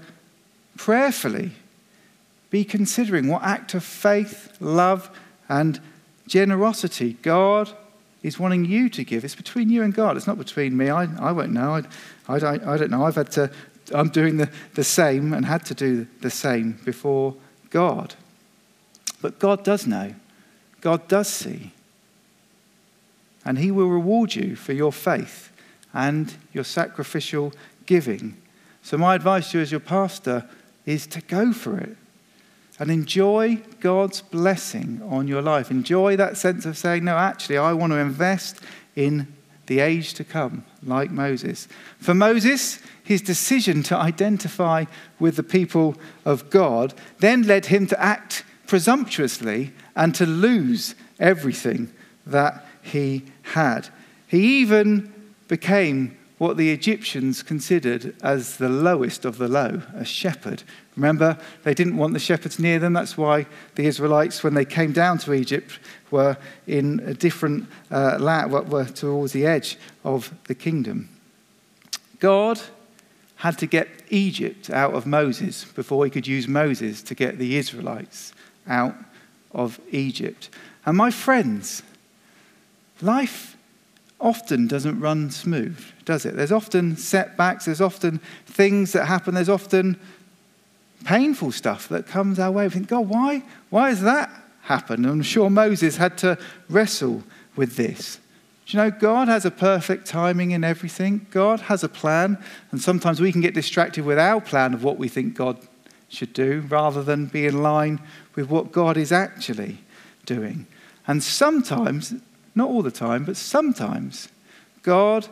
prayerfully, 0.75 1.51
be 2.49 2.65
considering 2.65 3.27
what 3.27 3.43
act 3.43 3.73
of 3.73 3.83
faith, 3.83 4.57
love, 4.59 5.09
and 5.47 5.79
generosity 6.27 7.13
God 7.21 7.71
is 8.23 8.39
wanting 8.39 8.65
you 8.65 8.89
to 8.89 9.03
give. 9.03 9.25
It's 9.25 9.35
between 9.35 9.69
you 9.69 9.83
and 9.83 9.93
God. 9.93 10.17
It's 10.17 10.27
not 10.27 10.37
between 10.37 10.75
me. 10.75 10.89
I, 10.89 11.03
I 11.19 11.31
won't 11.33 11.51
know. 11.51 11.75
I, 11.75 11.83
I, 12.33 12.39
don't, 12.39 12.63
I 12.63 12.77
don't 12.77 12.89
know. 12.89 13.05
I've 13.05 13.15
had 13.15 13.31
to, 13.31 13.51
I'm 13.93 14.09
doing 14.09 14.37
the, 14.37 14.49
the 14.75 14.83
same 14.83 15.33
and 15.33 15.45
had 15.45 15.65
to 15.65 15.73
do 15.73 16.07
the 16.21 16.29
same 16.29 16.79
before 16.85 17.35
God. 17.69 18.15
But 19.21 19.39
God 19.39 19.63
does 19.63 19.85
know. 19.85 20.15
God 20.79 21.07
does 21.07 21.27
see. 21.27 21.73
And 23.45 23.59
He 23.59 23.71
will 23.71 23.89
reward 23.89 24.35
you 24.35 24.55
for 24.55 24.71
your 24.71 24.93
faith 24.93 25.51
and 25.93 26.33
your 26.53 26.63
sacrificial 26.63 27.53
giving. 27.85 28.37
So, 28.81 28.97
my 28.97 29.15
advice 29.15 29.51
to 29.51 29.57
you 29.57 29.61
as 29.61 29.71
your 29.71 29.79
pastor 29.79 30.49
is 30.85 31.07
to 31.07 31.21
go 31.21 31.53
for 31.53 31.77
it 31.77 31.97
and 32.79 32.89
enjoy 32.89 33.61
God's 33.79 34.21
blessing 34.21 35.01
on 35.07 35.27
your 35.27 35.41
life. 35.41 35.69
Enjoy 35.69 36.15
that 36.15 36.37
sense 36.37 36.65
of 36.65 36.77
saying, 36.77 37.03
No, 37.03 37.17
actually, 37.17 37.57
I 37.57 37.73
want 37.73 37.91
to 37.93 37.97
invest 37.97 38.59
in 38.95 39.27
the 39.67 39.79
age 39.79 40.13
to 40.15 40.23
come, 40.23 40.65
like 40.83 41.11
Moses. 41.11 41.67
For 41.99 42.13
Moses, 42.13 42.79
his 43.03 43.21
decision 43.21 43.83
to 43.83 43.97
identify 43.97 44.85
with 45.19 45.35
the 45.35 45.43
people 45.43 45.95
of 46.25 46.49
God 46.49 46.93
then 47.19 47.43
led 47.43 47.67
him 47.67 47.87
to 47.87 48.01
act 48.01 48.43
presumptuously 48.67 49.71
and 49.95 50.13
to 50.15 50.25
lose 50.25 50.95
everything 51.19 51.93
that 52.25 52.65
he 52.81 53.23
had. 53.43 53.89
He 54.27 54.59
even 54.59 55.13
became 55.47 56.17
what 56.37 56.57
the 56.57 56.71
Egyptians 56.71 57.43
considered 57.43 58.15
as 58.21 58.57
the 58.57 58.69
lowest 58.69 59.23
of 59.23 59.37
the 59.37 59.47
low, 59.47 59.81
a 59.93 60.03
shepherd. 60.03 60.63
Remember, 60.95 61.37
they 61.63 61.73
didn't 61.73 61.97
want 61.97 62.13
the 62.13 62.19
shepherds 62.19 62.59
near 62.59 62.79
them. 62.79 62.93
That's 62.93 63.17
why 63.17 63.47
the 63.75 63.85
Israelites, 63.85 64.43
when 64.43 64.53
they 64.53 64.65
came 64.65 64.91
down 64.91 65.17
to 65.19 65.33
Egypt, 65.33 65.79
were 66.11 66.37
in 66.67 66.99
a 67.05 67.13
different 67.13 67.67
uh, 67.91 68.17
land, 68.19 68.51
were 68.51 68.85
towards 68.85 69.33
the 69.33 69.45
edge 69.45 69.77
of 70.03 70.31
the 70.45 70.55
kingdom. 70.55 71.09
God 72.19 72.61
had 73.37 73.57
to 73.57 73.65
get 73.65 73.89
Egypt 74.09 74.69
out 74.69 74.93
of 74.93 75.05
Moses 75.05 75.65
before 75.65 76.05
he 76.05 76.11
could 76.11 76.27
use 76.27 76.47
Moses 76.47 77.01
to 77.03 77.15
get 77.15 77.37
the 77.37 77.57
Israelites 77.57 78.33
out 78.67 78.95
of 79.51 79.79
Egypt. 79.91 80.49
And 80.85 80.95
my 80.95 81.11
friends, 81.11 81.83
life 83.01 83.57
often 84.19 84.67
doesn't 84.67 84.99
run 84.99 85.29
smooth, 85.31 85.77
does 86.05 86.25
it? 86.25 86.35
There's 86.35 86.51
often 86.51 86.95
setbacks, 86.95 87.65
there's 87.65 87.81
often 87.81 88.19
things 88.45 88.93
that 88.93 89.05
happen, 89.05 89.33
there's 89.33 89.49
often 89.49 89.99
painful 91.05 91.51
stuff 91.51 91.87
that 91.89 92.07
comes 92.07 92.39
our 92.39 92.51
way. 92.51 92.65
We 92.65 92.71
think, 92.71 92.87
God, 92.87 93.07
why, 93.07 93.43
why 93.69 93.89
has 93.89 94.01
that 94.01 94.29
happened? 94.63 95.05
I'm 95.05 95.21
sure 95.21 95.49
Moses 95.49 95.97
had 95.97 96.17
to 96.19 96.37
wrestle 96.69 97.23
with 97.55 97.75
this. 97.75 98.19
Do 98.65 98.77
you 98.77 98.83
know, 98.83 98.91
God 98.91 99.27
has 99.27 99.45
a 99.45 99.51
perfect 99.51 100.07
timing 100.07 100.51
in 100.51 100.63
everything. 100.63 101.27
God 101.31 101.61
has 101.61 101.83
a 101.83 101.89
plan, 101.89 102.41
and 102.71 102.81
sometimes 102.81 103.19
we 103.19 103.31
can 103.31 103.41
get 103.41 103.53
distracted 103.53 104.05
with 104.05 104.17
our 104.17 104.39
plan 104.39 104.73
of 104.73 104.83
what 104.83 104.97
we 104.97 105.09
think 105.09 105.35
God 105.35 105.57
should 106.07 106.33
do 106.33 106.63
rather 106.69 107.03
than 107.03 107.25
be 107.25 107.45
in 107.45 107.61
line 107.61 107.99
with 108.35 108.49
what 108.49 108.71
God 108.71 108.95
is 108.95 109.11
actually 109.11 109.79
doing. 110.25 110.65
And 111.07 111.21
sometimes, 111.21 112.13
not 112.55 112.69
all 112.69 112.81
the 112.81 112.91
time, 112.91 113.25
but 113.25 113.35
sometimes, 113.35 114.29
God 114.81 115.27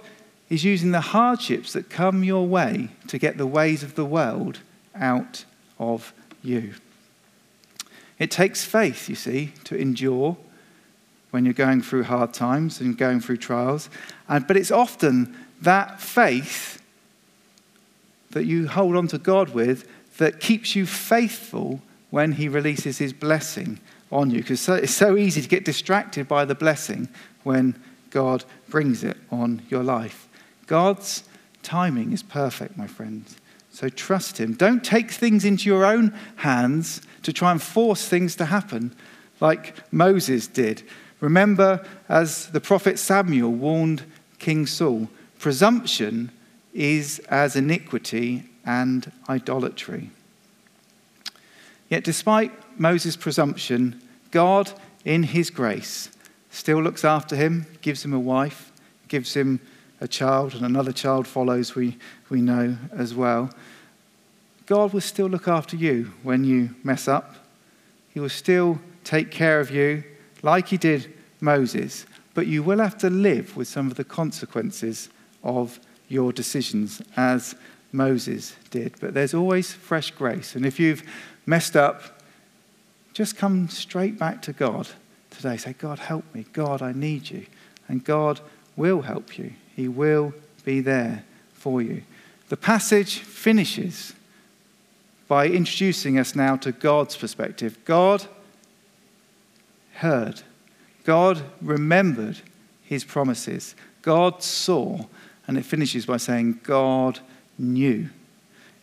is 0.49 0.65
using 0.65 0.91
the 0.91 1.01
hardships 1.01 1.71
that 1.73 1.89
come 1.89 2.25
your 2.25 2.45
way 2.45 2.89
to 3.07 3.17
get 3.17 3.37
the 3.37 3.47
ways 3.47 3.83
of 3.83 3.95
the 3.95 4.05
world 4.05 4.59
out 4.93 5.45
of 5.81 6.13
you. 6.43 6.75
It 8.19 8.29
takes 8.29 8.63
faith, 8.63 9.09
you 9.09 9.15
see, 9.15 9.51
to 9.65 9.75
endure 9.75 10.37
when 11.31 11.43
you're 11.43 11.53
going 11.53 11.81
through 11.81 12.03
hard 12.03 12.33
times 12.33 12.79
and 12.79 12.97
going 12.97 13.19
through 13.19 13.37
trials. 13.37 13.89
And, 14.29 14.45
but 14.45 14.57
it's 14.57 14.71
often 14.71 15.35
that 15.61 15.99
faith 15.99 16.81
that 18.29 18.45
you 18.45 18.67
hold 18.67 18.95
on 18.95 19.07
to 19.07 19.17
God 19.17 19.53
with 19.53 19.89
that 20.17 20.39
keeps 20.39 20.75
you 20.75 20.85
faithful 20.85 21.81
when 22.11 22.33
He 22.33 22.47
releases 22.47 22.99
His 22.99 23.11
blessing 23.11 23.79
on 24.11 24.29
you. 24.29 24.41
Because 24.41 24.67
it's 24.69 24.93
so 24.93 25.17
easy 25.17 25.41
to 25.41 25.47
get 25.47 25.65
distracted 25.65 26.27
by 26.27 26.45
the 26.45 26.55
blessing 26.55 27.09
when 27.43 27.81
God 28.11 28.43
brings 28.69 29.03
it 29.03 29.17
on 29.31 29.63
your 29.69 29.83
life. 29.83 30.27
God's 30.67 31.23
timing 31.63 32.13
is 32.13 32.21
perfect, 32.21 32.77
my 32.77 32.87
friends. 32.87 33.37
So 33.71 33.89
trust 33.89 34.39
Him. 34.39 34.53
Don't 34.53 34.83
take 34.83 35.11
things 35.11 35.45
into 35.45 35.69
your 35.69 35.85
own 35.85 36.13
hands 36.37 37.01
to 37.23 37.33
try 37.33 37.51
and 37.51 37.61
force 37.61 38.07
things 38.07 38.35
to 38.35 38.45
happen 38.45 38.93
like 39.39 39.75
Moses 39.91 40.47
did. 40.47 40.83
Remember, 41.19 41.85
as 42.09 42.47
the 42.47 42.61
prophet 42.61 42.99
Samuel 42.99 43.51
warned 43.51 44.03
King 44.39 44.65
Saul, 44.65 45.09
presumption 45.39 46.31
is 46.73 47.19
as 47.29 47.55
iniquity 47.55 48.49
and 48.65 49.11
idolatry. 49.29 50.09
Yet, 51.89 52.03
despite 52.03 52.51
Moses' 52.79 53.17
presumption, 53.17 54.01
God, 54.31 54.71
in 55.03 55.23
his 55.23 55.49
grace, 55.49 56.09
still 56.49 56.81
looks 56.81 57.03
after 57.03 57.35
him, 57.35 57.65
gives 57.81 58.05
him 58.05 58.13
a 58.13 58.19
wife, 58.19 58.71
gives 59.07 59.33
him 59.33 59.59
a 60.01 60.07
child, 60.07 60.55
and 60.55 60.65
another 60.65 60.91
child 60.91 61.27
follows, 61.27 61.75
we, 61.75 61.97
we 62.29 62.41
know 62.41 62.75
as 62.91 63.13
well. 63.13 63.51
God 64.65 64.93
will 64.93 65.01
still 65.01 65.27
look 65.27 65.47
after 65.47 65.75
you 65.75 66.11
when 66.23 66.43
you 66.43 66.75
mess 66.83 67.07
up. 67.07 67.35
He 68.13 68.19
will 68.19 68.29
still 68.29 68.79
take 69.03 69.31
care 69.31 69.59
of 69.59 69.71
you 69.71 70.03
like 70.41 70.67
he 70.67 70.77
did 70.77 71.13
Moses, 71.39 72.05
but 72.33 72.47
you 72.47 72.63
will 72.63 72.79
have 72.79 72.97
to 72.99 73.09
live 73.09 73.55
with 73.55 73.67
some 73.67 73.87
of 73.87 73.95
the 73.95 74.03
consequences 74.03 75.09
of 75.43 75.79
your 76.07 76.33
decisions 76.33 77.01
as 77.15 77.55
Moses 77.91 78.55
did. 78.69 78.95
But 78.99 79.13
there's 79.13 79.33
always 79.33 79.71
fresh 79.71 80.11
grace. 80.11 80.55
And 80.55 80.65
if 80.65 80.79
you've 80.79 81.03
messed 81.45 81.75
up, 81.75 82.21
just 83.13 83.37
come 83.37 83.69
straight 83.69 84.17
back 84.17 84.41
to 84.43 84.53
God 84.53 84.87
today. 85.29 85.57
Say, 85.57 85.73
God, 85.73 85.99
help 85.99 86.23
me. 86.33 86.45
God, 86.53 86.81
I 86.81 86.91
need 86.91 87.29
you. 87.29 87.45
And 87.87 88.03
God 88.03 88.39
will 88.75 89.01
help 89.01 89.37
you, 89.37 89.53
He 89.81 89.87
will 89.87 90.35
be 90.63 90.79
there 90.79 91.23
for 91.53 91.81
you. 91.81 92.03
The 92.49 92.55
passage 92.55 93.17
finishes 93.17 94.13
by 95.27 95.47
introducing 95.47 96.19
us 96.19 96.35
now 96.35 96.55
to 96.57 96.71
God's 96.71 97.17
perspective. 97.17 97.79
God 97.83 98.27
heard, 99.93 100.43
God 101.03 101.41
remembered 101.63 102.41
his 102.83 103.03
promises, 103.03 103.73
God 104.03 104.43
saw, 104.43 105.05
and 105.47 105.57
it 105.57 105.65
finishes 105.65 106.05
by 106.05 106.17
saying, 106.17 106.59
God 106.61 107.17
knew. 107.57 108.07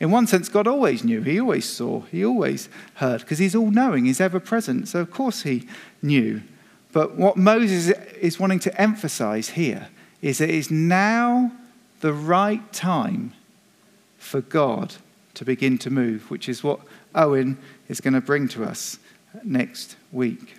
In 0.01 0.11
one 0.11 0.27
sense, 0.27 0.49
God 0.49 0.67
always 0.67 1.05
knew. 1.05 1.23
He 1.23 1.41
always 1.41 1.65
saw. 1.65 2.01
He 2.11 2.25
always 2.25 2.69
heard 2.95 3.21
because 3.21 3.39
he's 3.39 3.55
all 3.55 3.71
knowing. 3.71 4.07
He's 4.07 4.21
ever 4.21 4.41
present. 4.41 4.89
So, 4.89 4.99
of 4.99 5.13
course, 5.13 5.43
he 5.43 5.69
knew. 6.03 6.43
But 6.91 7.15
what 7.15 7.37
Moses 7.37 7.91
is 8.21 8.41
wanting 8.41 8.59
to 8.61 8.81
emphasize 8.81 9.51
here 9.51 9.91
is 10.21 10.41
it 10.41 10.51
is 10.51 10.71
now 10.71 11.53
the 12.01 12.13
right 12.13 12.73
time 12.73 13.33
for 14.19 14.41
God 14.41 14.95
to 15.35 15.45
begin 15.45 15.79
to 15.79 15.91
move, 15.91 16.31
which 16.31 16.49
is 16.49 16.65
what 16.65 16.81
Owen 17.15 17.59
is 17.89 18.01
going 18.01 18.15
to 18.15 18.21
bring 18.21 18.49
to 18.49 18.65
us 18.65 18.99
next 19.45 19.97
week. 20.13 20.57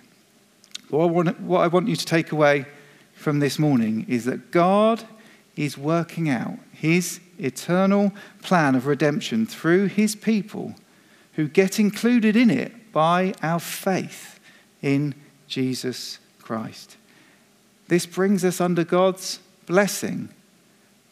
What 0.88 1.02
I, 1.02 1.06
want, 1.06 1.40
what 1.40 1.60
I 1.60 1.66
want 1.66 1.88
you 1.88 1.96
to 1.96 2.06
take 2.06 2.32
away 2.32 2.66
from 3.14 3.38
this 3.38 3.58
morning 3.58 4.06
is 4.08 4.24
that 4.24 4.50
God 4.50 5.04
is 5.56 5.76
working 5.76 6.28
out 6.28 6.58
his 6.72 7.20
eternal 7.38 8.12
plan 8.42 8.74
of 8.74 8.86
redemption 8.86 9.46
through 9.46 9.86
his 9.86 10.16
people 10.16 10.74
who 11.34 11.46
get 11.46 11.78
included 11.78 12.34
in 12.34 12.50
it 12.50 12.92
by 12.92 13.34
our 13.42 13.60
faith 13.60 14.40
in 14.82 15.14
Jesus 15.46 16.18
Christ. 16.40 16.96
This 17.88 18.06
brings 18.06 18.44
us 18.44 18.60
under 18.60 18.84
God's 18.84 19.40
blessing. 19.66 20.28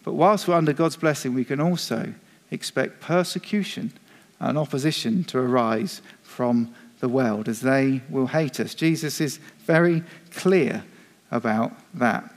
But 0.04 0.14
whilst 0.14 0.48
we're 0.48 0.54
under 0.54 0.72
God's 0.72 0.96
blessing, 0.96 1.34
we 1.34 1.44
can 1.44 1.60
also 1.60 2.14
expect 2.50 3.00
persecution 3.00 3.92
and 4.40 4.56
opposition 4.56 5.24
to 5.24 5.38
arise 5.38 6.00
from 6.22 6.74
the 7.00 7.08
world 7.08 7.48
as 7.48 7.60
they 7.60 8.02
will 8.08 8.28
hate 8.28 8.60
us. 8.60 8.74
Jesus 8.74 9.20
is 9.20 9.38
very 9.64 10.02
clear 10.32 10.84
about 11.30 11.72
that. 11.94 12.32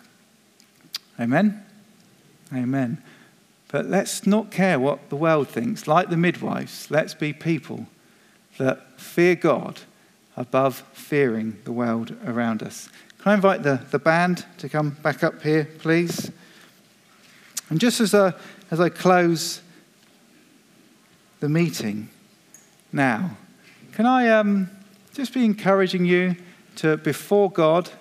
Amen? 1.20 1.64
Amen. 2.54 3.02
But 3.70 3.86
let's 3.86 4.28
not 4.28 4.52
care 4.52 4.80
what 4.80 5.10
the 5.10 5.16
world 5.16 5.48
thinks. 5.48 5.88
Like 5.88 6.10
the 6.10 6.18
midwives, 6.18 6.92
let's 6.92 7.14
be 7.14 7.32
people 7.32 7.88
that 8.58 9.00
fear 9.00 9.36
God 9.36 9.80
above 10.36 10.84
fearing 10.94 11.58
the 11.64 11.72
world 11.72 12.16
around 12.26 12.62
us. 12.62 12.90
Can 13.22 13.34
I 13.34 13.36
invite 13.36 13.62
the, 13.62 13.80
the 13.92 14.00
band 14.00 14.46
to 14.58 14.68
come 14.68 14.98
back 15.04 15.24
up 15.24 15.44
here, 15.44 15.66
please? 15.78 16.32
And 17.70 17.80
just 17.80 18.02
as 18.02 18.16
I, 18.16 18.34
as 18.72 18.80
I 18.80 18.90
close 18.90 19.62
the 21.40 21.48
meeting 21.48 22.10
now, 22.92 23.38
can 23.92 24.08
I 24.08 24.28
um, 24.30 24.72
just 25.14 25.36
be 25.36 25.46
encouraging 25.46 26.04
you 26.04 26.36
to, 26.78 26.98
before 26.98 27.52
God, 27.52 27.92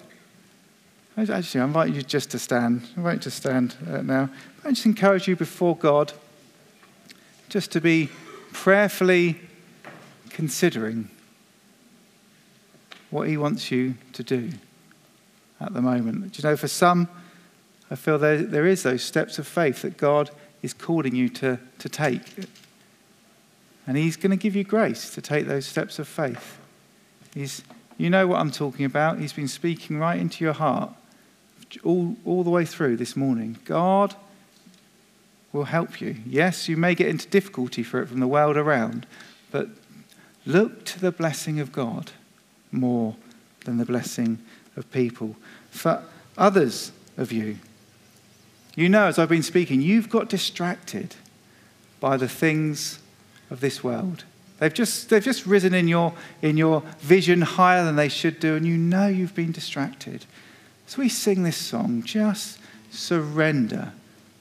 actually, 1.19 1.61
I 1.61 1.65
invite 1.65 1.93
you 1.93 2.01
just 2.01 2.31
to 2.31 2.39
stand. 2.39 2.89
I 2.97 3.01
invite 3.01 3.15
you 3.17 3.21
to 3.21 3.31
stand 3.31 3.77
uh, 3.91 4.01
now. 4.01 4.31
I 4.65 4.71
just 4.71 4.87
encourage 4.87 5.29
you 5.29 5.37
before 5.37 5.77
God 5.77 6.15
just 7.51 7.71
to 7.73 7.81
be 7.83 8.09
prayerfully 8.55 9.39
considering 10.31 11.11
what 13.11 13.29
He 13.29 13.37
wants 13.37 13.71
you 13.71 13.97
to 14.15 14.23
do 14.23 14.53
at 15.61 15.75
the 15.75 15.83
moment. 15.83 16.33
Do 16.33 16.43
you 16.43 16.49
know, 16.49 16.57
for 16.57 16.69
some, 16.69 17.09
I 17.91 17.97
feel 17.97 18.19
there, 18.19 18.43
there 18.43 18.67
is 18.67 18.83
those 18.83 19.03
steps 19.03 19.39
of 19.39 19.47
faith 19.47 19.83
that 19.83 19.97
God 19.97 20.31
is 20.63 20.73
calling 20.73 21.15
you 21.15 21.29
to, 21.31 21.59
to 21.79 21.89
take. 21.89 22.23
And 23.87 23.97
He's 23.97 24.17
going 24.17 24.31
to 24.31 24.37
give 24.37 24.57
you 24.57 24.65
grace 24.65 25.11
to 25.15 25.21
take 25.21 25.47
those 25.47 25.67
steps 25.67 25.99
of 25.99 26.07
faith. 26.07 26.59
He's, 27.35 27.63
you 27.97 28.11
know 28.11 28.27
what 28.27 28.41
I'm 28.41 28.51
talking 28.51 28.85
about. 28.85 29.19
He's 29.19 29.33
been 29.33 29.49
speaking 29.49 29.99
right 29.99 30.19
into 30.19 30.45
your 30.45 30.55
heart 30.55 30.93
all, 31.85 32.17
all 32.25 32.43
the 32.43 32.51
way 32.51 32.65
through 32.65 32.97
this 32.97 33.17
morning. 33.17 33.59
God 33.65 34.15
will 35.53 35.65
help 35.65 36.01
you. 36.01 36.17
Yes, 36.27 36.69
you 36.69 36.77
may 36.77 36.95
get 36.95 37.09
into 37.09 37.29
difficulty 37.29 37.83
for 37.83 38.03
it 38.03 38.07
from 38.07 38.21
the 38.21 38.27
world 38.27 38.57
around, 38.57 39.07
but 39.51 39.69
look 40.47 40.85
to 40.87 41.01
the 41.01 41.13
blessing 41.13 41.61
of 41.61 41.73
God 41.73 42.13
more 42.73 43.17
than 43.65 43.79
the 43.79 43.85
blessing 43.85 44.39
of 44.77 44.91
people. 44.93 45.37
For 45.71 46.03
others 46.37 46.93
of 47.17 47.33
you, 47.33 47.59
you 48.77 48.89
know, 48.89 49.07
as 49.07 49.19
I've 49.19 49.29
been 49.29 49.43
speaking, 49.43 49.81
you've 49.81 50.09
got 50.09 50.29
distracted 50.29 51.17
by 51.99 52.17
the 52.17 52.29
things 52.29 53.01
of 53.51 53.61
this 53.61 53.85
world. 53.85 54.25
They've 54.59 54.73
just, 54.73 55.09
they've 55.09 55.25
just 55.25 55.47
risen 55.47 55.75
in 55.75 55.89
your, 55.89 56.13
in 56.43 56.57
your 56.57 56.83
vision 56.99 57.41
higher 57.41 57.85
than 57.85 57.97
they 57.97 58.09
should 58.09 58.41
do, 58.41 58.57
and 58.57 58.67
you 58.67 58.77
know 58.77 59.07
you've 59.07 59.35
been 59.35 59.53
distracted. 59.53 60.25
As 60.87 60.97
we 60.97 61.09
sing 61.09 61.43
this 61.43 61.57
song, 61.57 62.03
just 62.03 62.59
surrender 62.91 63.93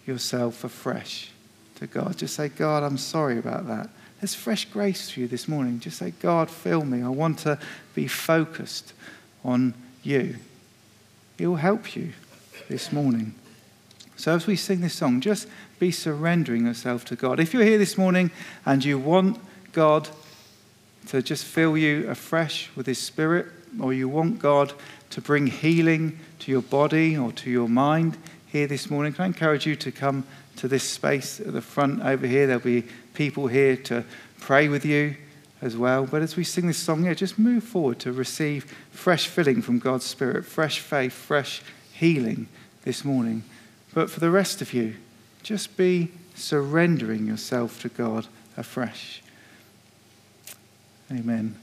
yourself 0.06 0.64
afresh 0.64 1.32
to 1.76 1.88
God. 1.88 2.18
Just 2.18 2.36
say, 2.36 2.50
God, 2.50 2.84
I'm 2.84 2.98
sorry 2.98 3.38
about 3.38 3.68
that. 3.68 3.90
There's 4.20 4.36
fresh 4.36 4.66
grace 4.66 5.10
for 5.10 5.22
you 5.22 5.28
this 5.28 5.48
morning. 5.48 5.80
Just 5.80 5.98
say, 5.98 6.12
God, 6.20 6.50
fill 6.50 6.84
me. 6.84 7.02
I 7.02 7.10
want 7.10 7.40
to 7.40 7.58
be 7.96 8.08
focused 8.08 8.94
on 9.46 9.74
you. 10.04 10.38
It 11.38 11.48
will 11.48 11.56
help 11.56 11.96
you 11.96 12.14
this 12.68 12.92
morning. 12.92 13.34
So 14.18 14.36
as 14.36 14.48
we 14.48 14.56
sing 14.56 14.82
this 14.82 14.94
song, 14.94 15.22
just 15.22 15.48
be 15.80 15.92
surrendering 15.92 16.66
yourself 16.66 17.06
to 17.06 17.16
God. 17.16 17.40
If 17.40 17.54
you're 17.54 17.64
here 17.64 17.78
this 17.78 17.98
morning 17.98 18.32
and 18.66 18.84
you 18.84 19.00
want 19.00 19.40
God 19.72 20.10
to 21.08 21.22
just 21.22 21.46
fill 21.46 21.78
you 21.78 22.10
afresh 22.10 22.70
with 22.76 22.86
His 22.86 23.00
Spirit, 23.00 23.48
or 23.80 23.94
you 23.94 24.10
want 24.10 24.40
God 24.40 24.74
to 25.12 25.22
bring 25.22 25.48
healing 25.48 26.20
to 26.40 26.52
your 26.52 26.62
body 26.62 27.18
or 27.18 27.32
to 27.34 27.50
your 27.50 27.70
mind 27.70 28.18
here 28.48 28.68
this 28.68 28.90
morning, 28.90 29.14
can 29.14 29.24
I 29.24 29.28
encourage 29.28 29.66
you 29.66 29.76
to 29.78 29.92
come 29.92 30.26
to 30.58 30.68
this 30.68 30.84
space 30.84 31.40
at 31.40 31.54
the 31.54 31.62
front 31.62 32.04
over 32.04 32.28
here? 32.28 32.48
There'll 32.48 32.62
be 32.62 32.84
people 33.14 33.48
here 33.48 33.78
to 33.78 34.04
pray 34.40 34.68
with 34.68 34.86
you 34.86 35.16
as 35.62 35.76
well. 35.76 36.06
But 36.06 36.22
as 36.22 36.36
we 36.36 36.44
sing 36.44 36.68
this 36.68 36.78
song 36.78 37.04
here, 37.04 37.16
just 37.16 37.38
move 37.38 37.64
forward 37.64 38.00
to 38.00 38.12
receive 38.12 38.66
fresh 38.92 39.28
filling 39.28 39.62
from 39.62 39.80
God's 39.80 40.06
Spirit, 40.06 40.46
fresh 40.46 40.80
faith, 40.80 41.14
fresh 41.14 41.62
healing 41.94 42.48
this 42.84 43.04
morning. 43.04 43.44
But 43.94 44.10
for 44.10 44.20
the 44.20 44.32
rest 44.32 44.62
of 44.62 44.74
you, 44.74 44.96
just 45.44 45.76
be 45.76 46.12
surrendering 46.36 47.28
yourself 47.28 47.82
to 47.82 47.90
God 47.90 48.28
afresh. 48.56 49.22
Amen. 51.12 51.60